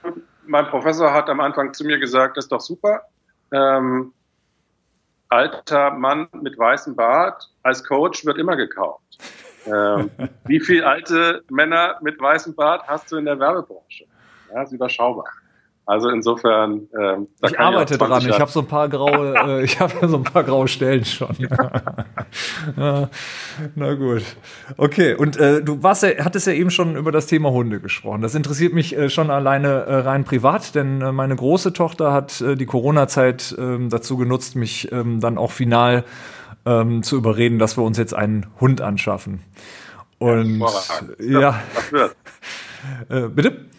[0.46, 3.02] mein Professor hat am Anfang zu mir gesagt, das ist doch super.
[3.52, 4.12] Ähm,
[5.28, 9.18] alter Mann mit weißem Bart als Coach wird immer gekauft.
[9.66, 10.10] Ähm,
[10.44, 14.04] wie viele alte Männer mit weißem Bart hast du in der Werbebranche?
[14.52, 15.26] Ja, ist überschaubar.
[15.84, 16.88] Also insofern.
[16.98, 18.24] Ähm, ich arbeite dran.
[18.28, 21.36] Ich habe so ein paar graue, äh, ich habe so ein paar graue Stellen schon.
[23.74, 24.22] na gut.
[24.76, 25.14] Okay.
[25.14, 28.22] Und äh, du warst ja, hattest ja eben schon über das Thema Hunde gesprochen.
[28.22, 32.40] Das interessiert mich äh, schon alleine äh, rein privat, denn äh, meine große Tochter hat
[32.40, 36.04] äh, die Corona-Zeit äh, dazu genutzt, mich äh, dann auch final
[36.64, 39.42] äh, zu überreden, dass wir uns jetzt einen Hund anschaffen.
[40.18, 40.60] Und
[41.18, 41.60] ja,
[41.92, 42.10] ja.
[43.28, 43.71] Bitte.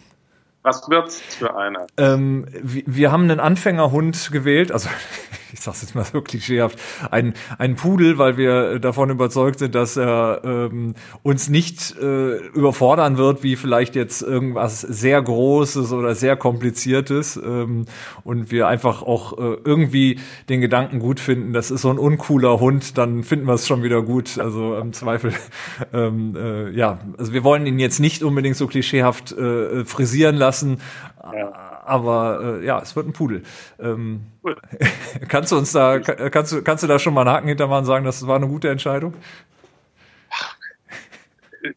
[0.64, 1.86] Was wird's für einer?
[1.98, 4.88] Ähm, wir haben einen Anfängerhund gewählt, also
[5.54, 6.78] ich sag's jetzt mal so klischeehaft,
[7.10, 13.16] ein, ein Pudel, weil wir davon überzeugt sind, dass er ähm, uns nicht äh, überfordern
[13.16, 17.36] wird, wie vielleicht jetzt irgendwas sehr Großes oder sehr Kompliziertes.
[17.36, 17.86] Ähm,
[18.24, 22.58] und wir einfach auch äh, irgendwie den Gedanken gut finden, das ist so ein uncooler
[22.58, 24.38] Hund, dann finden wir es schon wieder gut.
[24.38, 25.32] Also im Zweifel,
[25.92, 30.80] ähm, äh, ja, also wir wollen ihn jetzt nicht unbedingt so klischeehaft äh, frisieren lassen.
[31.22, 33.42] Ja aber äh, ja, es wird ein Pudel.
[33.78, 34.56] Ähm, cool.
[35.28, 37.86] kannst du uns da, kannst du, kannst du da schon mal einen Haken hintermachen und
[37.86, 39.14] sagen, das war eine gute Entscheidung?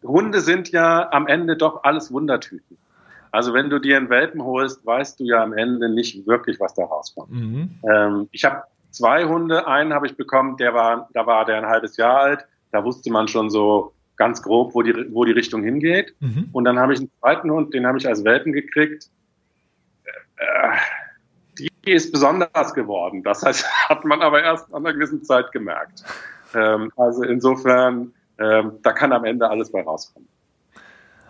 [0.04, 2.78] Hunde sind ja am Ende doch alles Wundertüten.
[3.32, 6.74] Also wenn du dir einen Welpen holst, weißt du ja am Ende nicht wirklich, was
[6.74, 7.32] da rauskommt.
[7.32, 7.70] Mhm.
[7.90, 11.66] Ähm, ich habe zwei Hunde, einen habe ich bekommen, der war, da war der ein
[11.66, 15.64] halbes Jahr alt, da wusste man schon so ganz grob, wo die, wo die Richtung
[15.64, 16.16] hingeht.
[16.20, 16.50] Mhm.
[16.52, 19.10] Und dann habe ich einen zweiten Hund, den habe ich als Welpen gekriegt
[21.60, 23.24] die ist besonders geworden.
[23.24, 26.04] Das heißt, hat man aber erst an einer gewissen Zeit gemerkt.
[26.54, 30.28] Ähm, also insofern, ähm, da kann am Ende alles bei rauskommen.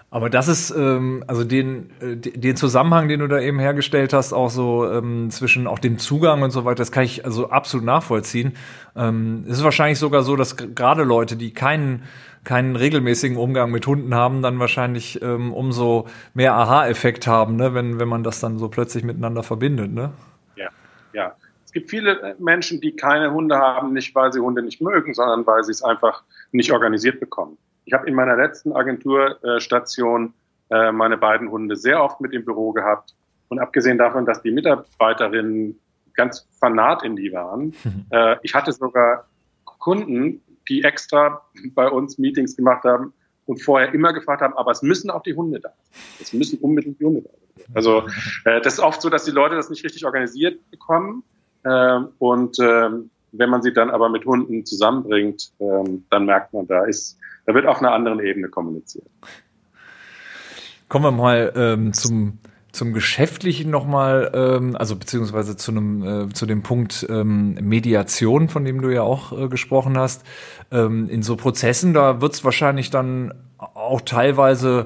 [0.09, 4.31] Aber das ist, ähm, also den, äh, den Zusammenhang, den du da eben hergestellt hast,
[4.31, 7.85] auch so ähm, zwischen auch dem Zugang und so weiter, das kann ich also absolut
[7.85, 8.53] nachvollziehen.
[8.95, 12.03] Ähm, es ist wahrscheinlich sogar so, dass gerade Leute, die keinen
[12.47, 17.73] keinen regelmäßigen Umgang mit Hunden haben, dann wahrscheinlich ähm, umso mehr Aha-Effekt haben, ne?
[17.73, 19.91] wenn, wenn man das dann so plötzlich miteinander verbindet.
[19.91, 20.13] Ne?
[20.55, 20.69] Ja,
[21.11, 21.35] ja.
[21.65, 25.13] Es gibt viele äh, Menschen, die keine Hunde haben, nicht weil sie Hunde nicht mögen,
[25.13, 27.57] sondern weil sie es einfach nicht organisiert bekommen.
[27.83, 30.33] Ich habe in meiner letzten Agenturstation
[30.69, 33.13] äh, meine beiden Hunde sehr oft mit im Büro gehabt.
[33.49, 35.77] Und abgesehen davon, dass die Mitarbeiterinnen
[36.13, 37.73] ganz fanat in die waren,
[38.11, 39.25] äh, ich hatte sogar
[39.65, 41.41] Kunden, die extra
[41.73, 43.13] bei uns Meetings gemacht haben
[43.45, 45.73] und vorher immer gefragt haben, aber es müssen auch die Hunde da.
[46.21, 47.29] Es müssen unbedingt die Hunde da.
[47.73, 48.07] Also
[48.45, 51.23] äh, das ist oft so, dass die Leute das nicht richtig organisiert bekommen.
[51.63, 52.89] Äh, und äh,
[53.31, 57.53] wenn man sie dann aber mit Hunden zusammenbringt, ähm, dann merkt man, da ist da
[57.53, 59.07] wird auf einer anderen Ebene kommuniziert.
[60.89, 62.39] Kommen wir mal ähm, zum
[62.77, 68.63] zum Geschäftlichen nochmal, ähm, also beziehungsweise zu einem, äh, zu dem Punkt ähm, Mediation, von
[68.63, 70.23] dem du ja auch äh, gesprochen hast.
[70.71, 74.85] Ähm, in so Prozessen, da wird es wahrscheinlich dann auch teilweise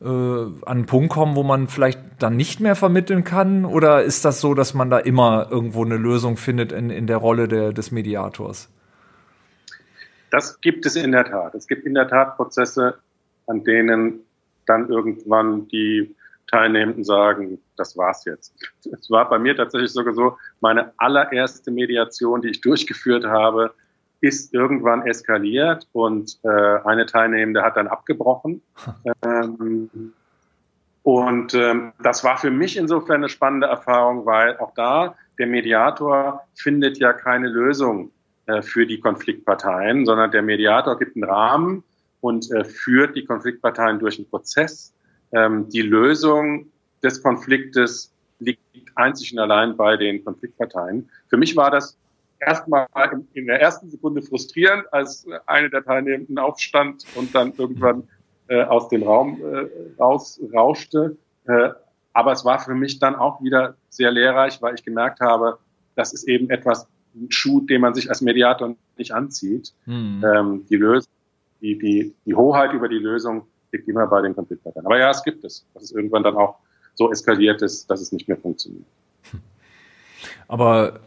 [0.00, 3.66] äh, an einen Punkt kommen, wo man vielleicht dann nicht mehr vermitteln kann?
[3.66, 7.18] Oder ist das so, dass man da immer irgendwo eine Lösung findet in, in der
[7.18, 8.70] Rolle der, des Mediators?
[10.30, 11.54] Das gibt es in der Tat.
[11.54, 12.94] Es gibt in der Tat Prozesse,
[13.46, 14.20] an denen
[14.64, 16.15] dann irgendwann die
[16.46, 18.54] Teilnehmenden sagen, das war's jetzt.
[18.84, 23.74] Es war bei mir tatsächlich sogar so, meine allererste Mediation, die ich durchgeführt habe,
[24.20, 28.62] ist irgendwann eskaliert und äh, eine Teilnehmende hat dann abgebrochen.
[29.22, 30.12] Ähm,
[31.02, 36.42] und ähm, das war für mich insofern eine spannende Erfahrung, weil auch da der Mediator
[36.54, 38.10] findet ja keine Lösung
[38.46, 41.84] äh, für die Konfliktparteien, sondern der Mediator gibt einen Rahmen
[42.20, 44.92] und äh, führt die Konfliktparteien durch einen Prozess.
[45.36, 46.66] Ähm, die Lösung
[47.02, 48.60] des Konfliktes liegt
[48.94, 51.08] einzig und allein bei den Konfliktparteien.
[51.28, 51.98] Für mich war das
[52.38, 52.86] erstmal
[53.34, 58.04] in der ersten Sekunde frustrierend, als eine der Teilnehmenden aufstand und dann irgendwann
[58.48, 59.68] äh, aus dem Raum äh,
[60.00, 61.16] rausrauschte.
[61.46, 61.70] Äh,
[62.12, 65.58] aber es war für mich dann auch wieder sehr lehrreich, weil ich gemerkt habe,
[65.96, 69.72] das ist eben etwas, ein Schuh, den man sich als Mediator nicht anzieht.
[69.86, 70.24] Mhm.
[70.24, 71.10] Ähm, die Lösung,
[71.60, 74.86] die, die, die Hoheit über die Lösung liegt immer bei den Konfliktparteien.
[74.86, 76.58] Aber ja, es gibt es, dass es irgendwann dann auch
[76.94, 78.86] so eskaliert ist, dass es nicht mehr funktioniert.
[80.48, 81.00] Aber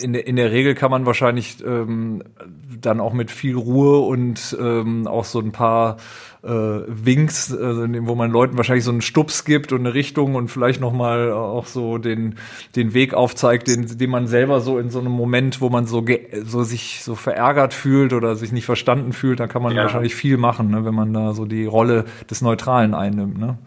[0.00, 2.22] in, in der Regel kann man wahrscheinlich ähm,
[2.80, 5.96] dann auch mit viel Ruhe und ähm, auch so ein paar
[6.42, 10.48] äh, Winks, also wo man Leuten wahrscheinlich so einen Stups gibt und eine Richtung und
[10.48, 12.36] vielleicht noch mal auch so den
[12.76, 16.04] den Weg aufzeigt, den, den man selber so in so einem Moment, wo man so
[16.44, 19.82] so sich so verärgert fühlt oder sich nicht verstanden fühlt, da kann man ja.
[19.82, 23.38] wahrscheinlich viel machen, ne, wenn man da so die Rolle des Neutralen einnimmt.
[23.38, 23.58] Ne?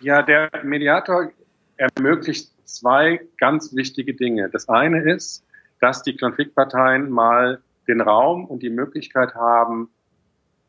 [0.00, 1.30] Ja, der Mediator
[1.76, 4.48] ermöglicht zwei ganz wichtige Dinge.
[4.50, 5.44] Das eine ist,
[5.80, 9.90] dass die Konfliktparteien mal den Raum und die Möglichkeit haben,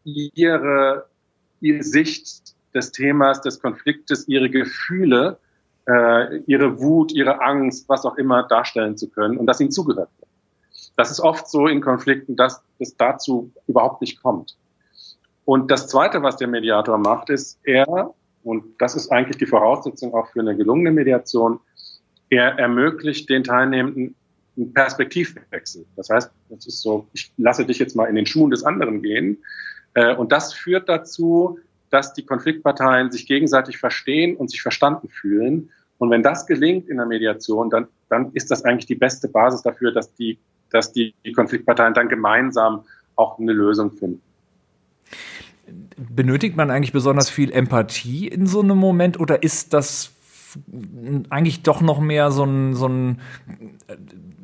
[0.04, 1.08] ihre,
[1.60, 5.38] ihre Sicht des Themas, des Konfliktes, ihre Gefühle,
[5.88, 10.10] äh, ihre Wut, ihre Angst, was auch immer darstellen zu können und dass ihnen zugehört
[10.20, 10.30] wird.
[10.96, 14.56] Das ist oft so in Konflikten, dass es dazu überhaupt nicht kommt.
[15.46, 20.14] Und das Zweite, was der Mediator macht, ist, er, und das ist eigentlich die Voraussetzung
[20.14, 21.60] auch für eine gelungene Mediation,
[22.30, 24.16] er ermöglicht den Teilnehmenden
[24.60, 25.86] einen Perspektivwechsel.
[25.96, 29.02] Das heißt, das ist so, ich lasse dich jetzt mal in den Schuhen des anderen
[29.02, 29.38] gehen.
[29.94, 35.72] Äh, und das führt dazu, dass die Konfliktparteien sich gegenseitig verstehen und sich verstanden fühlen.
[35.98, 39.62] Und wenn das gelingt in der Mediation, dann, dann ist das eigentlich die beste Basis
[39.64, 40.38] dafür, dass die,
[40.70, 42.84] dass die, die Konfliktparteien dann gemeinsam
[43.16, 44.22] auch eine Lösung finden.
[45.98, 50.12] Benötigt man eigentlich besonders viel Empathie in so einem Moment oder ist das
[51.30, 53.20] eigentlich doch noch mehr so ein, so ein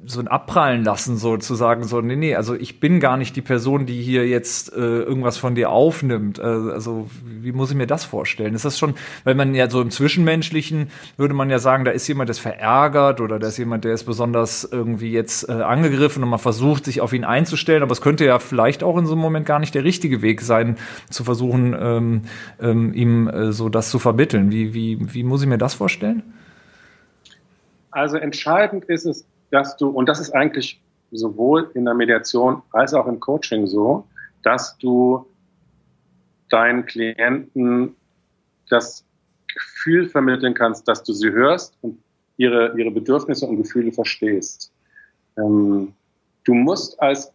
[0.08, 3.86] so ein Abprallen lassen, sozusagen, so, nee, nee, also ich bin gar nicht die Person,
[3.86, 6.40] die hier jetzt äh, irgendwas von dir aufnimmt.
[6.40, 8.54] Äh, also, wie muss ich mir das vorstellen?
[8.54, 12.08] Ist das schon, weil man ja so im Zwischenmenschlichen würde man ja sagen, da ist
[12.08, 16.24] jemand, der ist verärgert oder da ist jemand, der ist besonders irgendwie jetzt äh, angegriffen
[16.24, 19.14] und man versucht, sich auf ihn einzustellen, aber es könnte ja vielleicht auch in so
[19.14, 20.78] einem Moment gar nicht der richtige Weg sein,
[21.10, 22.22] zu versuchen, ähm,
[22.62, 24.52] ähm, ihm äh, so das zu vermitteln.
[24.52, 25.95] Wie, wie, wie muss ich mir das vorstellen?
[27.92, 30.82] Also entscheidend ist es, dass du, und das ist eigentlich
[31.12, 34.06] sowohl in der Mediation als auch im Coaching so,
[34.44, 35.26] dass du
[36.50, 37.96] deinen Klienten
[38.70, 39.06] das
[39.54, 42.00] Gefühl vermitteln kannst, dass du sie hörst und
[42.38, 44.72] ihre, ihre Bedürfnisse und Gefühle verstehst.
[45.38, 45.94] Ähm,
[46.44, 47.32] du musst als,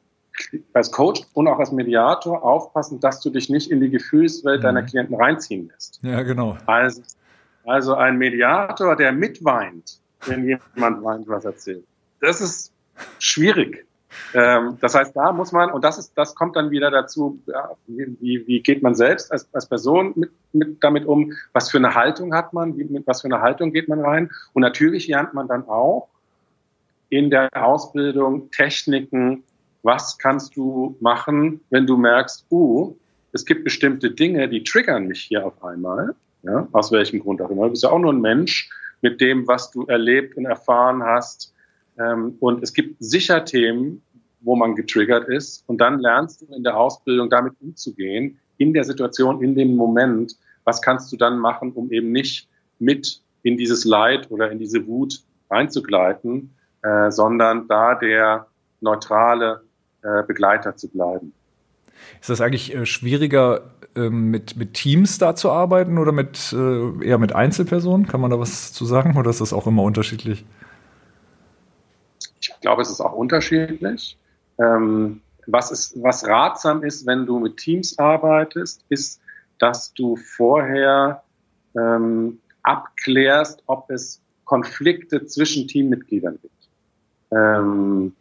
[0.73, 4.64] als Coach und auch als Mediator aufpassen, dass du dich nicht in die Gefühlswelt mhm.
[4.64, 6.01] deiner Klienten reinziehen lässt.
[6.03, 6.57] Ja, genau.
[6.66, 7.03] Also,
[7.71, 11.85] also ein Mediator, der mitweint, wenn jemand weint, was erzählt.
[12.21, 12.73] Das ist
[13.19, 13.87] schwierig.
[14.35, 17.71] Ähm, das heißt, da muss man, und das ist, das kommt dann wieder dazu, ja,
[17.87, 21.95] wie, wie geht man selbst als, als Person mit, mit damit um, was für eine
[21.95, 24.31] Haltung hat man, wie, mit was für eine Haltung geht man rein.
[24.53, 26.09] Und natürlich lernt man dann auch
[27.09, 29.45] in der Ausbildung Techniken,
[29.83, 32.97] was kannst du machen, wenn du merkst, uh,
[33.33, 37.50] es gibt bestimmte Dinge, die triggern mich hier auf einmal, ja, aus welchem Grund auch
[37.50, 37.64] immer.
[37.64, 38.70] Du bist ja auch nur ein Mensch
[39.03, 41.55] mit dem, was du erlebt und erfahren hast,
[41.98, 44.03] ähm, und es gibt sicher Themen,
[44.40, 45.64] wo man getriggert ist.
[45.66, 50.37] Und dann lernst du in der Ausbildung damit umzugehen, in der Situation, in dem Moment.
[50.64, 52.48] Was kannst du dann machen, um eben nicht
[52.79, 56.50] mit in dieses Leid oder in diese Wut reinzugleiten,
[56.83, 58.46] äh, sondern da der
[58.81, 59.62] neutrale
[60.03, 61.33] äh, Begleiter zu bleiben.
[62.21, 67.05] Ist das eigentlich äh, schwieriger, ähm, mit, mit Teams da zu arbeiten oder mit, äh,
[67.05, 68.07] eher mit Einzelpersonen?
[68.07, 70.45] Kann man da was zu sagen oder ist das auch immer unterschiedlich?
[72.41, 74.17] Ich glaube, es ist auch unterschiedlich.
[74.59, 79.21] Ähm, was, ist, was ratsam ist, wenn du mit Teams arbeitest, ist,
[79.59, 81.23] dass du vorher
[81.77, 86.69] ähm, abklärst, ob es Konflikte zwischen Teammitgliedern gibt.
[87.31, 88.15] Ähm,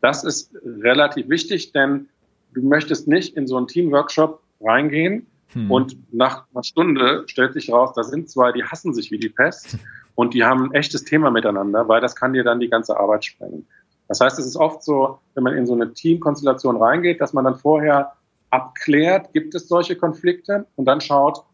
[0.00, 2.08] das ist relativ wichtig, denn
[2.56, 5.70] du möchtest nicht in so einen Teamworkshop reingehen hm.
[5.70, 9.28] und nach einer Stunde stellt sich raus, da sind zwei, die hassen sich wie die
[9.28, 9.76] Pest
[10.14, 13.26] und die haben ein echtes Thema miteinander, weil das kann dir dann die ganze Arbeit
[13.26, 13.66] sprengen.
[14.08, 17.44] Das heißt, es ist oft so, wenn man in so eine Teamkonstellation reingeht, dass man
[17.44, 18.12] dann vorher
[18.50, 21.44] abklärt, gibt es solche Konflikte und dann schaut,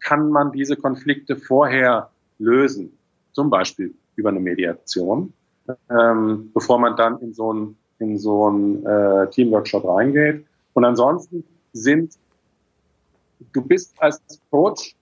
[0.00, 2.96] kann man diese Konflikte vorher lösen,
[3.32, 5.32] zum Beispiel über eine Mediation,
[5.90, 10.44] ähm, bevor man dann in so ein in so ein äh, Teamworkshop reingeht.
[10.74, 12.14] Und ansonsten sind
[13.52, 14.96] du bist als Coach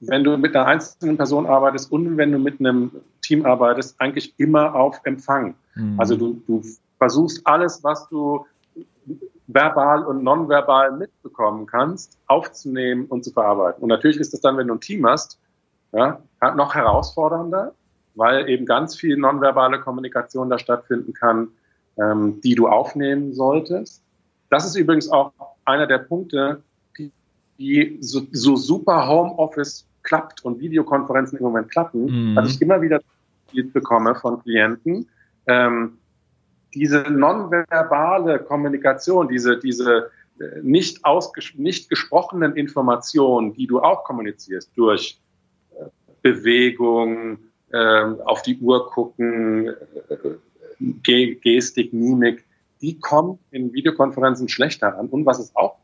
[0.00, 4.34] wenn du mit einer einzelnen Person arbeitest und wenn du mit einem Team arbeitest, eigentlich
[4.38, 5.54] immer auf Empfang.
[5.74, 5.98] Mhm.
[5.98, 6.62] Also du, du
[6.98, 8.46] versuchst alles, was du
[9.46, 13.82] verbal und nonverbal mitbekommen kannst, aufzunehmen und zu verarbeiten.
[13.82, 15.38] Und natürlich ist das dann, wenn du ein Team hast,
[15.92, 16.20] ja,
[16.54, 17.72] noch herausfordernder,
[18.18, 21.48] weil eben ganz viel nonverbale Kommunikation da stattfinden kann,
[21.96, 24.02] ähm, die du aufnehmen solltest.
[24.50, 25.32] Das ist übrigens auch
[25.64, 26.62] einer der Punkte,
[26.98, 27.12] die,
[27.58, 32.36] die so, so super Homeoffice klappt und Videokonferenzen im Moment klappen, mhm.
[32.36, 33.00] was ich immer wieder
[33.72, 35.08] bekomme von Klienten,
[35.46, 35.98] ähm,
[36.74, 44.70] diese nonverbale Kommunikation, diese, diese äh, nicht, ausges nicht gesprochenen Informationen, die du auch kommunizierst
[44.76, 45.18] durch
[45.70, 45.84] äh,
[46.22, 47.38] Bewegung,
[47.76, 49.68] auf die Uhr gucken,
[50.08, 52.44] äh, Gestik, Mimik,
[52.80, 55.08] die kommt in Videokonferenzen schlechter an.
[55.08, 55.76] Und was es auch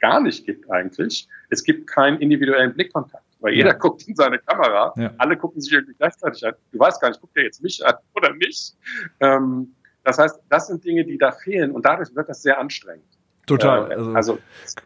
[0.00, 3.58] gar nicht gibt eigentlich, es gibt keinen individuellen Blickkontakt weil ja.
[3.58, 5.12] jeder guckt in seine Kamera, ja.
[5.18, 6.54] alle gucken sich irgendwie gleichzeitig an.
[6.72, 8.74] Du weißt gar nicht, guckt der jetzt mich an oder nicht.
[9.20, 13.04] Ähm, das heißt, das sind Dinge, die da fehlen und dadurch wird das sehr anstrengend.
[13.46, 13.90] Total.
[13.90, 14.38] Äh, also, also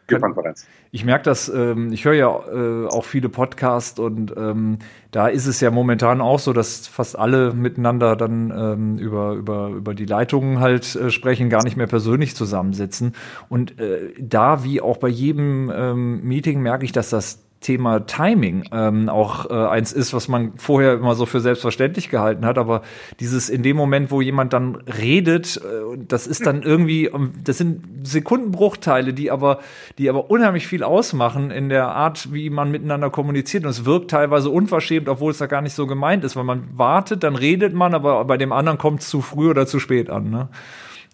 [0.07, 0.67] Konferenz.
[0.91, 4.79] Ich merke das, ähm, ich höre ja äh, auch viele Podcasts und ähm,
[5.11, 9.69] da ist es ja momentan auch so, dass fast alle miteinander dann ähm, über, über,
[9.69, 13.13] über die Leitungen halt äh, sprechen, gar nicht mehr persönlich zusammensitzen.
[13.49, 18.69] Und äh, da, wie auch bei jedem ähm, Meeting, merke ich, dass das Thema Timing
[18.71, 22.83] ähm, auch äh, eins ist, was man vorher immer so für selbstverständlich gehalten hat, aber
[23.19, 27.57] dieses in dem Moment, wo jemand dann redet, äh, das ist dann irgendwie, ähm, das
[27.57, 29.59] sind Sekundenbruchteile, die aber,
[29.97, 34.11] die aber unheimlich viel ausmachen in der Art, wie man miteinander kommuniziert und es wirkt
[34.11, 37.73] teilweise unverschämt, obwohl es da gar nicht so gemeint ist, weil man wartet, dann redet
[37.73, 40.29] man, aber bei dem anderen kommt es zu früh oder zu spät an.
[40.29, 40.47] Ne?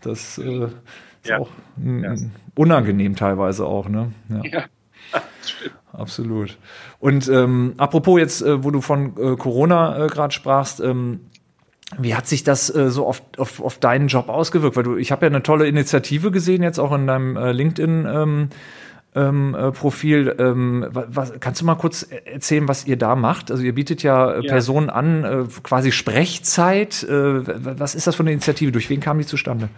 [0.02, 0.76] Das äh, ist
[1.24, 1.40] ja.
[1.40, 1.50] auch
[1.84, 2.16] ja.
[2.54, 3.90] unangenehm teilweise auch.
[3.90, 4.12] Ne?
[4.30, 4.42] ja.
[4.44, 4.64] ja.
[5.98, 6.58] Absolut.
[7.00, 11.22] Und ähm, apropos jetzt, äh, wo du von äh, Corona äh, gerade sprachst, ähm,
[11.98, 14.76] wie hat sich das äh, so auf, auf, auf deinen Job ausgewirkt?
[14.76, 18.08] Weil du, ich habe ja eine tolle Initiative gesehen jetzt auch in deinem äh, LinkedIn.
[18.08, 18.50] Ähm,
[19.16, 20.36] ähm, äh, Profil.
[20.40, 23.50] Ähm, was, kannst du mal kurz erzählen, was ihr da macht?
[23.50, 24.52] Also ihr bietet ja, äh, ja.
[24.52, 27.04] Personen an, äh, quasi Sprechzeit.
[27.04, 28.74] Äh, was ist das für eine Initiative?
[28.74, 29.70] Durch wen kam die zustande?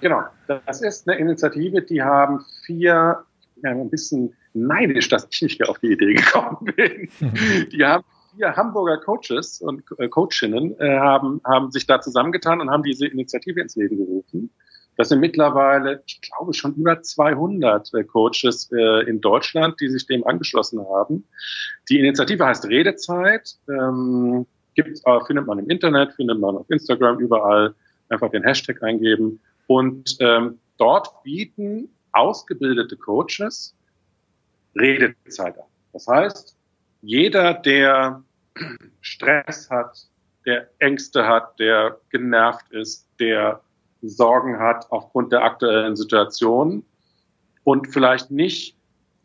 [0.00, 3.24] Genau, das ist eine Initiative, die haben vier,
[3.62, 7.08] ja, ein bisschen neidisch, dass ich nicht mehr auf die Idee gekommen bin.
[7.20, 7.68] Mhm.
[7.72, 12.70] Die haben vier Hamburger Coaches und äh, Coachinnen äh, haben, haben sich da zusammengetan und
[12.70, 14.50] haben diese Initiative ins Leben gerufen.
[14.96, 20.06] Das sind mittlerweile, ich glaube, schon über 200 äh, Coaches äh, in Deutschland, die sich
[20.06, 21.24] dem angeschlossen haben.
[21.88, 23.56] Die Initiative heißt Redezeit.
[23.68, 27.74] Ähm, Gibt's, äh, findet man im Internet, findet man auf Instagram, überall.
[28.08, 29.40] Einfach den Hashtag eingeben.
[29.66, 33.74] Und ähm, dort bieten ausgebildete Coaches
[34.76, 35.66] Redezeit an.
[35.92, 36.56] Das heißt,
[37.02, 38.22] jeder, der
[39.00, 40.06] Stress hat,
[40.46, 43.60] der Ängste hat, der genervt ist, der
[44.02, 46.84] Sorgen hat aufgrund der aktuellen Situation
[47.64, 48.76] und vielleicht nicht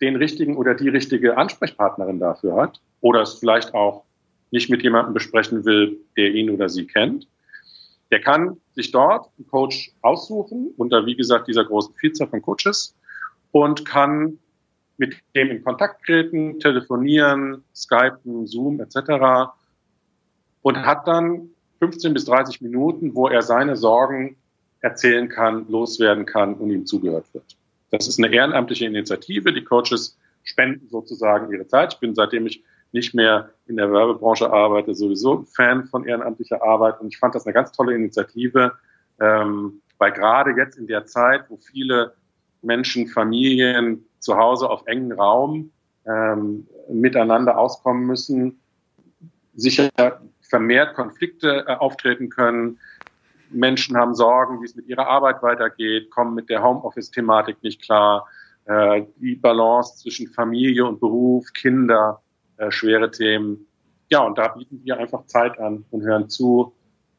[0.01, 4.05] den richtigen oder die richtige Ansprechpartnerin dafür hat oder es vielleicht auch
[4.51, 7.27] nicht mit jemandem besprechen will, der ihn oder sie kennt,
[8.11, 12.95] der kann sich dort einen Coach aussuchen unter, wie gesagt, dieser großen Vielzahl von Coaches
[13.51, 14.39] und kann
[14.99, 19.51] mit dem in Kontakt treten, telefonieren, skypen, Zoom etc.
[20.61, 24.35] und hat dann 15 bis 30 Minuten, wo er seine Sorgen
[24.81, 27.57] erzählen kann, loswerden kann und ihm zugehört wird.
[27.91, 29.53] Das ist eine ehrenamtliche Initiative.
[29.53, 31.93] Die Coaches spenden sozusagen ihre Zeit.
[31.93, 36.99] Ich bin, seitdem ich nicht mehr in der Werbebranche arbeite, sowieso Fan von ehrenamtlicher Arbeit.
[36.99, 38.73] Und ich fand das eine ganz tolle Initiative,
[39.21, 42.13] ähm, weil gerade jetzt in der Zeit, wo viele
[42.61, 45.71] Menschen, Familien zu Hause auf engen Raum
[46.05, 48.59] ähm, miteinander auskommen müssen,
[49.55, 49.89] sicher
[50.41, 52.79] vermehrt Konflikte äh, auftreten können.
[53.51, 58.27] Menschen haben Sorgen, wie es mit ihrer Arbeit weitergeht, kommen mit der Homeoffice-Thematik nicht klar.
[58.65, 62.21] Äh, die Balance zwischen Familie und Beruf, Kinder,
[62.57, 63.65] äh, schwere Themen.
[64.09, 66.73] Ja, und da bieten wir einfach Zeit an und hören zu,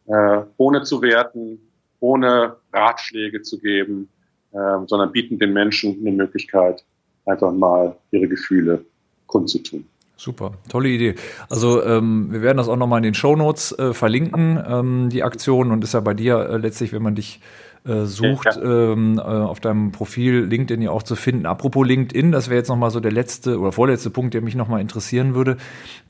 [0.06, 1.60] äh, ohne zu werten,
[2.00, 4.08] ohne Ratschläge zu geben,
[4.52, 6.84] äh, sondern bieten den Menschen eine Möglichkeit,
[7.26, 8.84] einfach mal ihre Gefühle
[9.26, 9.84] kundzutun.
[10.16, 11.14] Super, tolle Idee.
[11.48, 15.22] Also ähm, wir werden das auch nochmal in den Show Notes äh, verlinken, ähm, die
[15.22, 15.70] Aktion.
[15.70, 17.40] Und ist ja bei dir äh, letztlich, wenn man dich
[17.86, 18.92] äh, sucht, ja.
[18.92, 21.46] ähm, äh, auf deinem Profil LinkedIn ja auch zu finden.
[21.46, 24.82] Apropos LinkedIn, das wäre jetzt nochmal so der letzte oder vorletzte Punkt, der mich nochmal
[24.82, 25.56] interessieren würde.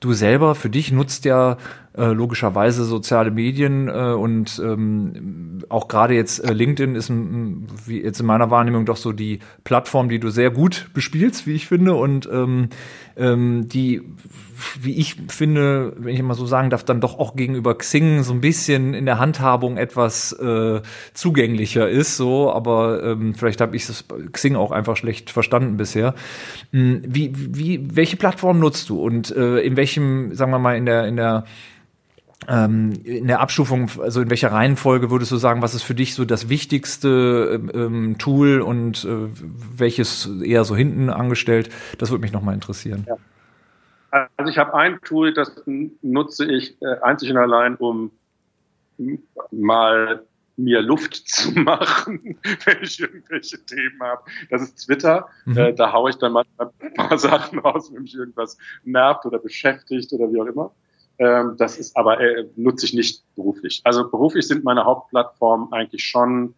[0.01, 1.59] Du selber, für dich nutzt ja
[1.97, 8.01] äh, logischerweise soziale Medien äh, und ähm, auch gerade jetzt äh, LinkedIn ist ein, wie
[8.01, 11.67] jetzt in meiner Wahrnehmung doch so die Plattform, die du sehr gut bespielst, wie ich
[11.67, 12.69] finde und ähm,
[13.17, 14.03] ähm, die
[14.81, 18.33] wie ich finde, wenn ich mal so sagen darf, dann doch auch gegenüber Xing so
[18.33, 20.81] ein bisschen in der Handhabung etwas äh,
[21.15, 22.17] zugänglicher ist.
[22.17, 26.15] So, aber ähm, vielleicht habe ich das Xing auch einfach schlecht verstanden bisher.
[26.73, 30.87] Hm, wie, wie, welche Plattform nutzt du und äh, in welchem, sagen wir mal, in
[30.87, 31.45] der in der
[32.49, 36.15] ähm, in der Abstufung, also in welcher Reihenfolge würdest du sagen, was ist für dich
[36.15, 39.29] so das wichtigste ähm, Tool und äh,
[39.77, 41.71] welches eher so hinten angestellt?
[41.99, 43.07] Das würde mich nochmal interessieren.
[43.07, 43.17] Ja.
[44.37, 45.63] Also ich habe ein Tool, das
[46.03, 48.11] nutze ich äh, einzig und allein, um
[49.53, 50.25] mal
[50.57, 54.23] mir Luft zu machen, wenn ich irgendwelche Themen habe.
[54.51, 55.29] Das ist Twitter.
[55.45, 55.57] Mhm.
[55.57, 59.39] Äh, da haue ich dann mal ein paar Sachen raus, wenn mich irgendwas nervt oder
[59.39, 60.73] beschäftigt oder wie auch immer.
[61.21, 63.83] Ähm, das ist aber äh, nutze ich nicht beruflich.
[63.85, 66.55] Also beruflich sind meine Hauptplattformen eigentlich schon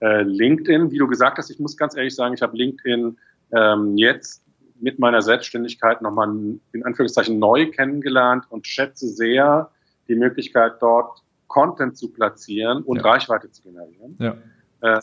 [0.00, 0.90] äh, LinkedIn.
[0.90, 3.18] Wie du gesagt hast, ich muss ganz ehrlich sagen, ich habe LinkedIn
[3.52, 4.42] ähm, jetzt
[4.80, 6.30] mit meiner Selbstständigkeit nochmal
[6.72, 9.70] in Anführungszeichen neu kennengelernt und schätze sehr
[10.08, 13.02] die Möglichkeit dort Content zu platzieren und ja.
[13.02, 14.16] Reichweite zu generieren.
[14.18, 14.36] Ja.
[14.80, 15.00] Äh,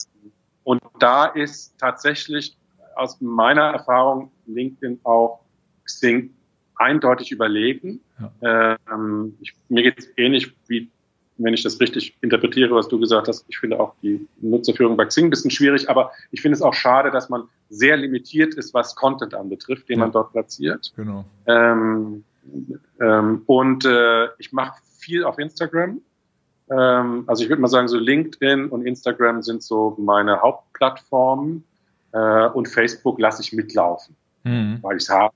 [0.63, 2.57] und da ist tatsächlich
[2.95, 5.41] aus meiner Erfahrung LinkedIn auch
[5.85, 6.33] Xing
[6.75, 8.01] eindeutig überlegen.
[8.41, 8.77] Ja.
[8.91, 10.89] Ähm, ich, mir geht es ähnlich wie
[11.37, 13.45] wenn ich das richtig interpretiere, was du gesagt hast.
[13.47, 16.73] Ich finde auch die Nutzerführung bei Xing ein bisschen schwierig, aber ich finde es auch
[16.73, 20.05] schade, dass man sehr limitiert ist, was Content anbetrifft, den ja.
[20.05, 20.93] man dort platziert.
[20.95, 21.25] Genau.
[21.47, 22.23] Ähm,
[23.01, 26.01] ähm, und äh, ich mache viel auf Instagram.
[26.69, 31.63] Ähm, also ich würde mal sagen, so LinkedIn und Instagram sind so meine Hauptplattformen
[32.11, 34.79] äh, und Facebook lasse ich mitlaufen, mhm.
[34.81, 35.33] weil ich es habe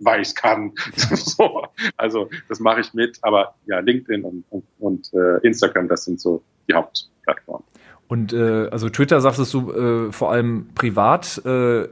[0.00, 0.72] weil ich es kann.
[0.96, 1.66] so,
[1.96, 6.20] also das mache ich mit, aber ja, LinkedIn und, und, und äh, Instagram, das sind
[6.20, 7.64] so die Hauptplattformen.
[8.08, 11.82] Und äh, also Twitter sagtest du äh, vor allem privat äh,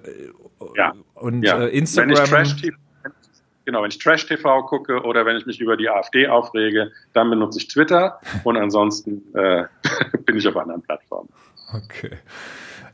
[0.76, 0.94] ja.
[1.14, 1.61] und ja.
[1.61, 2.16] Äh, Instagram.
[2.16, 2.76] Wenn ich Trash TV,
[3.66, 7.28] genau, wenn ich Trash TV gucke oder wenn ich mich über die AfD aufrege, dann
[7.28, 9.64] benutze ich Twitter und ansonsten äh,
[10.24, 11.28] bin ich auf anderen Plattformen.
[11.74, 12.16] Okay.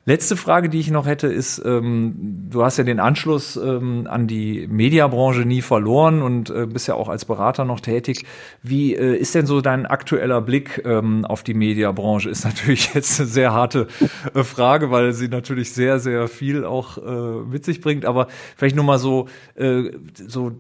[0.05, 4.27] Letzte Frage, die ich noch hätte, ist, ähm, du hast ja den Anschluss ähm, an
[4.27, 8.25] die Mediabranche nie verloren und äh, bist ja auch als Berater noch tätig.
[8.65, 12.31] Wie äh, ist denn so dein aktueller Blick ähm, auf die Mediabranche?
[12.31, 13.87] Ist natürlich jetzt eine sehr harte
[14.35, 18.05] äh, Frage, weil sie natürlich sehr, sehr viel auch äh, mit sich bringt.
[18.05, 18.27] Aber
[18.57, 20.51] vielleicht nur mal so, äh, so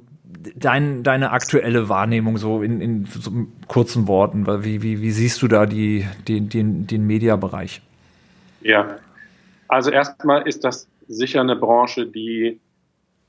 [0.55, 3.32] dein, deine aktuelle Wahrnehmung so in, in so
[3.66, 4.47] kurzen Worten.
[4.62, 7.82] Wie, wie, wie siehst du da die, den, den, den Mediabereich?
[8.61, 8.99] Ja,
[9.72, 12.60] also erstmal ist das sicher eine Branche, die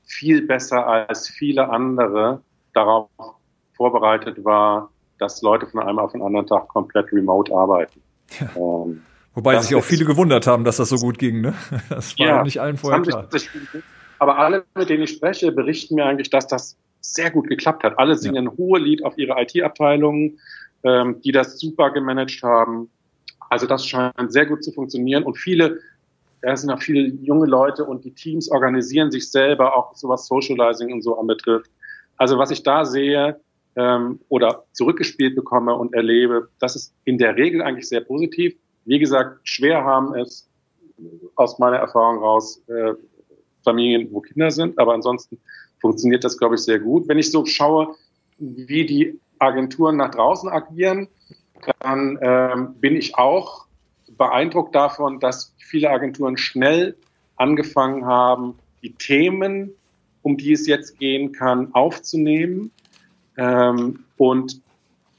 [0.04, 2.42] viel besser als viele andere
[2.74, 3.08] darauf
[3.72, 7.98] vorbereitet war, dass Leute von einem auf den anderen Tag komplett remote arbeiten.
[8.38, 8.50] Ja.
[8.56, 11.40] Ähm, Wobei sich auch viele gewundert haben, dass das so gut ging.
[11.40, 11.54] Ne?
[11.88, 13.26] Das war ja, nicht allen vorher klar.
[13.30, 13.48] Sich,
[14.18, 17.98] aber alle, mit denen ich spreche, berichten mir eigentlich, dass das sehr gut geklappt hat.
[17.98, 18.42] Alle singen ja.
[18.42, 20.38] ein hohe Lied auf ihre IT-Abteilungen,
[20.82, 22.90] ähm, die das super gemanagt haben.
[23.48, 25.80] Also das scheint sehr gut zu funktionieren und viele,
[26.44, 30.26] da sind auch viele junge Leute und die Teams organisieren sich selber, auch so was
[30.26, 31.70] Socializing und so anbetrifft.
[32.18, 33.40] Also was ich da sehe
[33.76, 38.54] ähm, oder zurückgespielt bekomme und erlebe, das ist in der Regel eigentlich sehr positiv.
[38.84, 40.46] Wie gesagt, schwer haben es
[41.36, 42.92] aus meiner Erfahrung raus äh,
[43.64, 45.40] Familien, wo Kinder sind, aber ansonsten
[45.80, 47.08] funktioniert das, glaube ich, sehr gut.
[47.08, 47.94] Wenn ich so schaue,
[48.38, 51.08] wie die Agenturen nach draußen agieren,
[51.80, 53.64] dann ähm, bin ich auch
[54.16, 56.96] beeindruckt davon, dass viele Agenturen schnell
[57.36, 59.70] angefangen haben, die Themen,
[60.22, 62.70] um die es jetzt gehen kann, aufzunehmen
[63.36, 64.60] ähm, und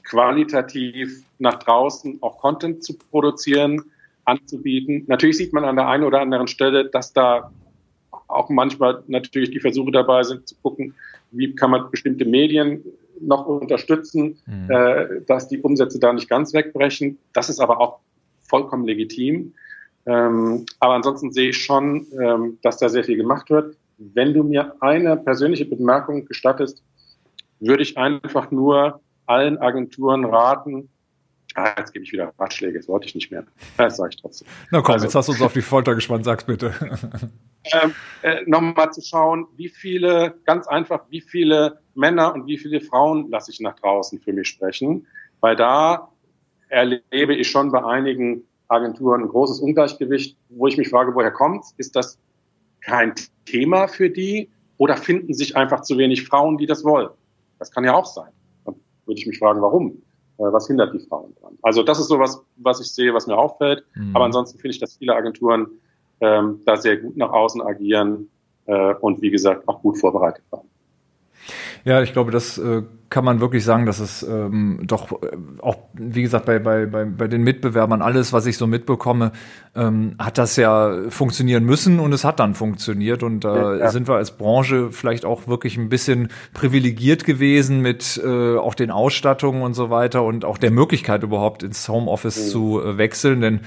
[0.02, 3.82] qualitativ nach draußen auch Content zu produzieren,
[4.24, 5.04] anzubieten.
[5.06, 7.50] Natürlich sieht man an der einen oder anderen Stelle, dass da
[8.28, 10.94] auch manchmal natürlich die Versuche dabei sind zu gucken,
[11.30, 12.82] wie kann man bestimmte Medien
[13.20, 14.70] noch unterstützen, mhm.
[14.70, 17.18] äh, dass die Umsätze da nicht ganz wegbrechen.
[17.32, 18.00] Das ist aber auch
[18.48, 19.54] vollkommen legitim.
[20.06, 23.76] Ähm, aber ansonsten sehe ich schon, ähm, dass da sehr viel gemacht wird.
[23.98, 26.82] Wenn du mir eine persönliche Bemerkung gestattest,
[27.60, 30.88] würde ich einfach nur allen Agenturen raten,
[31.56, 33.44] ah, jetzt gebe ich wieder Ratschläge, das wollte ich nicht mehr.
[33.76, 34.46] Das sage ich trotzdem.
[34.70, 36.72] Na komm, also, jetzt hast du uns auf die Folter gespannt, sag's bitte.
[37.72, 42.80] ähm, äh, Nochmal zu schauen, wie viele, ganz einfach, wie viele Männer und wie viele
[42.80, 45.06] Frauen lasse ich nach draußen für mich sprechen,
[45.40, 46.12] weil da
[46.76, 51.74] erlebe ich schon bei einigen Agenturen ein großes Ungleichgewicht, wo ich mich frage, woher kommt's?
[51.78, 52.18] Ist das
[52.82, 53.14] kein
[53.46, 57.08] Thema für die oder finden sich einfach zu wenig Frauen, die das wollen?
[57.58, 58.30] Das kann ja auch sein.
[58.66, 58.74] Dann
[59.06, 60.02] würde ich mich fragen, warum?
[60.38, 61.56] Äh, was hindert die Frauen dran?
[61.62, 63.84] Also das ist so was, was ich sehe, was mir auffällt.
[63.94, 64.14] Mhm.
[64.14, 65.66] Aber ansonsten finde ich, dass viele Agenturen
[66.20, 68.28] ähm, da sehr gut nach außen agieren
[68.66, 70.65] äh, und wie gesagt auch gut vorbereitet waren.
[71.84, 75.76] Ja, ich glaube, das äh, kann man wirklich sagen, dass es ähm, doch äh, auch,
[75.94, 79.32] wie gesagt, bei, bei, bei, bei den Mitbewerbern, alles, was ich so mitbekomme,
[79.76, 83.22] ähm, hat das ja funktionieren müssen und es hat dann funktioniert.
[83.22, 83.90] Und da äh, ja.
[83.90, 88.90] sind wir als Branche vielleicht auch wirklich ein bisschen privilegiert gewesen mit äh, auch den
[88.90, 92.50] Ausstattungen und so weiter und auch der Möglichkeit überhaupt ins Homeoffice mhm.
[92.50, 93.40] zu äh, wechseln.
[93.40, 93.60] Denn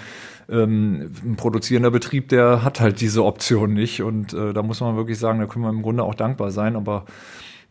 [0.49, 4.01] ähm, ein produzierender Betrieb, der hat halt diese Option nicht.
[4.01, 6.75] Und äh, da muss man wirklich sagen, da können wir im Grunde auch dankbar sein.
[6.75, 7.05] Aber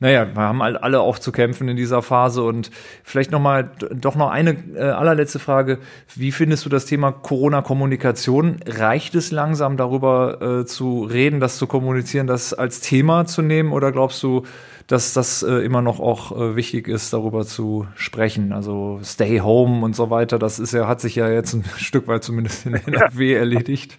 [0.01, 2.71] naja, wir haben halt alle auch zu kämpfen in dieser Phase und
[3.03, 5.79] vielleicht noch mal doch noch eine äh, allerletzte Frage:
[6.15, 8.61] Wie findest du das Thema Corona-Kommunikation?
[8.65, 13.73] Reicht es langsam darüber äh, zu reden, das zu kommunizieren, das als Thema zu nehmen,
[13.73, 14.45] oder glaubst du,
[14.87, 18.53] dass das äh, immer noch auch äh, wichtig ist, darüber zu sprechen?
[18.53, 22.07] Also Stay Home und so weiter, das ist ja hat sich ja jetzt ein Stück
[22.07, 23.99] weit zumindest in NRW erledigt.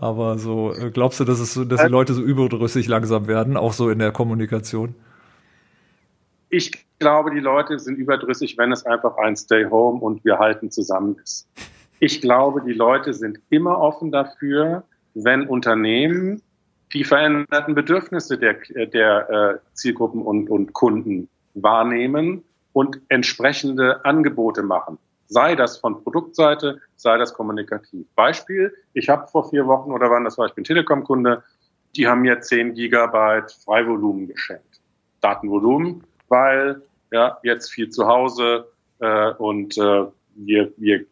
[0.00, 3.58] Aber so äh, glaubst du, dass es so, dass die Leute so überdrüssig langsam werden,
[3.58, 4.94] auch so in der Kommunikation?
[6.50, 10.70] Ich glaube, die Leute sind überdrüssig, wenn es einfach ein Stay Home und wir halten
[10.70, 11.48] zusammen ist.
[12.00, 14.84] Ich glaube, die Leute sind immer offen dafür,
[15.14, 16.42] wenn Unternehmen
[16.92, 24.98] die veränderten Bedürfnisse der, der äh, Zielgruppen und, und Kunden wahrnehmen und entsprechende Angebote machen.
[25.26, 28.06] Sei das von Produktseite, sei das kommunikativ.
[28.14, 31.42] Beispiel, ich habe vor vier Wochen oder wann das war, ich bin Telekom-Kunde,
[31.96, 34.80] die haben mir 10 Gigabyte Freivolumen geschenkt.
[35.20, 38.68] Datenvolumen, weil ja jetzt viel zu Hause
[39.00, 40.04] äh, und äh,
[40.34, 41.04] wir, wir,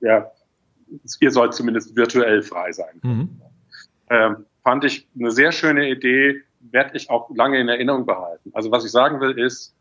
[0.00, 0.30] ja,
[1.20, 3.00] ihr sollt zumindest virtuell frei sein.
[3.02, 3.40] Mhm.
[4.10, 8.50] Ähm, fand ich eine sehr schöne Idee, werde ich auch lange in Erinnerung behalten.
[8.54, 9.74] Also was ich sagen will, ist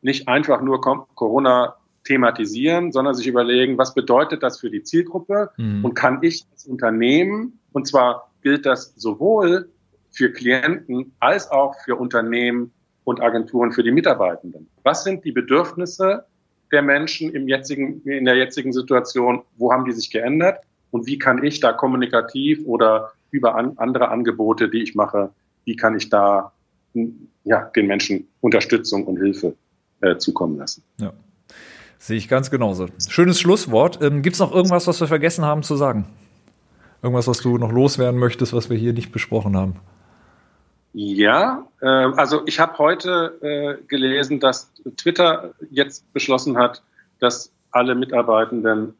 [0.00, 5.84] nicht einfach nur Corona thematisieren, sondern sich überlegen, was bedeutet das für die Zielgruppe mhm.
[5.84, 9.68] und kann ich als Unternehmen, und zwar gilt das sowohl
[10.10, 12.72] für Klienten als auch für Unternehmen
[13.04, 14.68] und Agenturen für die Mitarbeitenden.
[14.82, 16.24] Was sind die Bedürfnisse
[16.70, 19.42] der Menschen im jetzigen, in der jetzigen Situation?
[19.56, 20.60] Wo haben die sich geändert?
[20.90, 25.30] Und wie kann ich da kommunikativ oder über an, andere Angebote, die ich mache,
[25.64, 26.52] wie kann ich da
[27.44, 29.54] ja, den Menschen Unterstützung und Hilfe
[30.00, 30.82] äh, zukommen lassen?
[30.98, 31.12] Ja.
[31.98, 32.88] Sehe ich ganz genauso.
[33.08, 34.02] Schönes Schlusswort.
[34.02, 36.06] Ähm, Gibt es noch irgendwas, was wir vergessen haben zu sagen?
[37.00, 39.76] Irgendwas, was du noch loswerden möchtest, was wir hier nicht besprochen haben?
[40.94, 46.82] Ja, äh, also ich habe heute äh, gelesen, dass Twitter jetzt beschlossen hat,
[47.18, 48.94] dass alle Mitarbeitenden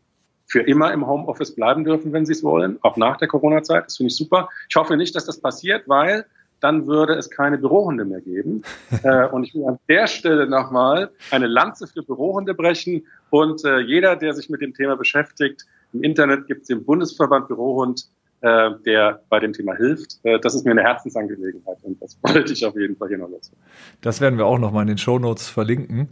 [0.46, 3.86] für immer im Homeoffice bleiben dürfen, wenn sie es wollen, auch nach der Corona-Zeit.
[3.86, 4.48] Das finde ich super.
[4.68, 6.26] Ich hoffe nicht, dass das passiert, weil
[6.60, 8.62] dann würde es keine Bürohunde mehr geben.
[9.02, 13.06] äh, und ich will an der Stelle nochmal eine Lanze für Bürohunde brechen.
[13.30, 17.48] Und äh, jeder, der sich mit dem Thema beschäftigt, im Internet gibt es den Bundesverband
[17.48, 18.06] Bürohund
[18.42, 20.18] äh, der bei dem Thema hilft.
[20.24, 23.30] Äh, das ist mir eine Herzensangelegenheit und das wollte ich auf jeden Fall hier noch
[23.30, 23.52] dazu.
[24.00, 26.08] Das werden wir auch noch mal in den Show Notes verlinken.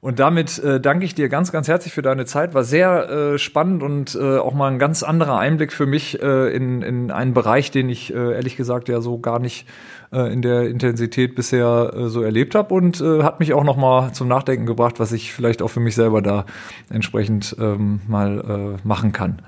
[0.00, 2.54] Und damit äh, danke ich dir ganz, ganz herzlich für deine Zeit.
[2.54, 6.54] War sehr äh, spannend und äh, auch mal ein ganz anderer Einblick für mich äh,
[6.54, 9.66] in, in einen Bereich, den ich äh, ehrlich gesagt ja so gar nicht
[10.12, 13.76] äh, in der Intensität bisher äh, so erlebt habe und äh, hat mich auch noch
[13.76, 16.46] mal zum Nachdenken gebracht, was ich vielleicht auch für mich selber da
[16.90, 19.42] entsprechend ähm, mal äh, machen kann.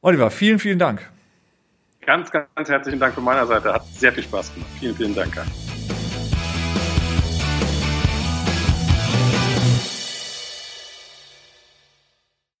[0.00, 1.10] Oliver, vielen, vielen Dank.
[2.06, 3.72] Ganz, ganz herzlichen Dank von meiner Seite.
[3.72, 4.70] Hat sehr viel Spaß gemacht.
[4.78, 5.36] Vielen, vielen Dank.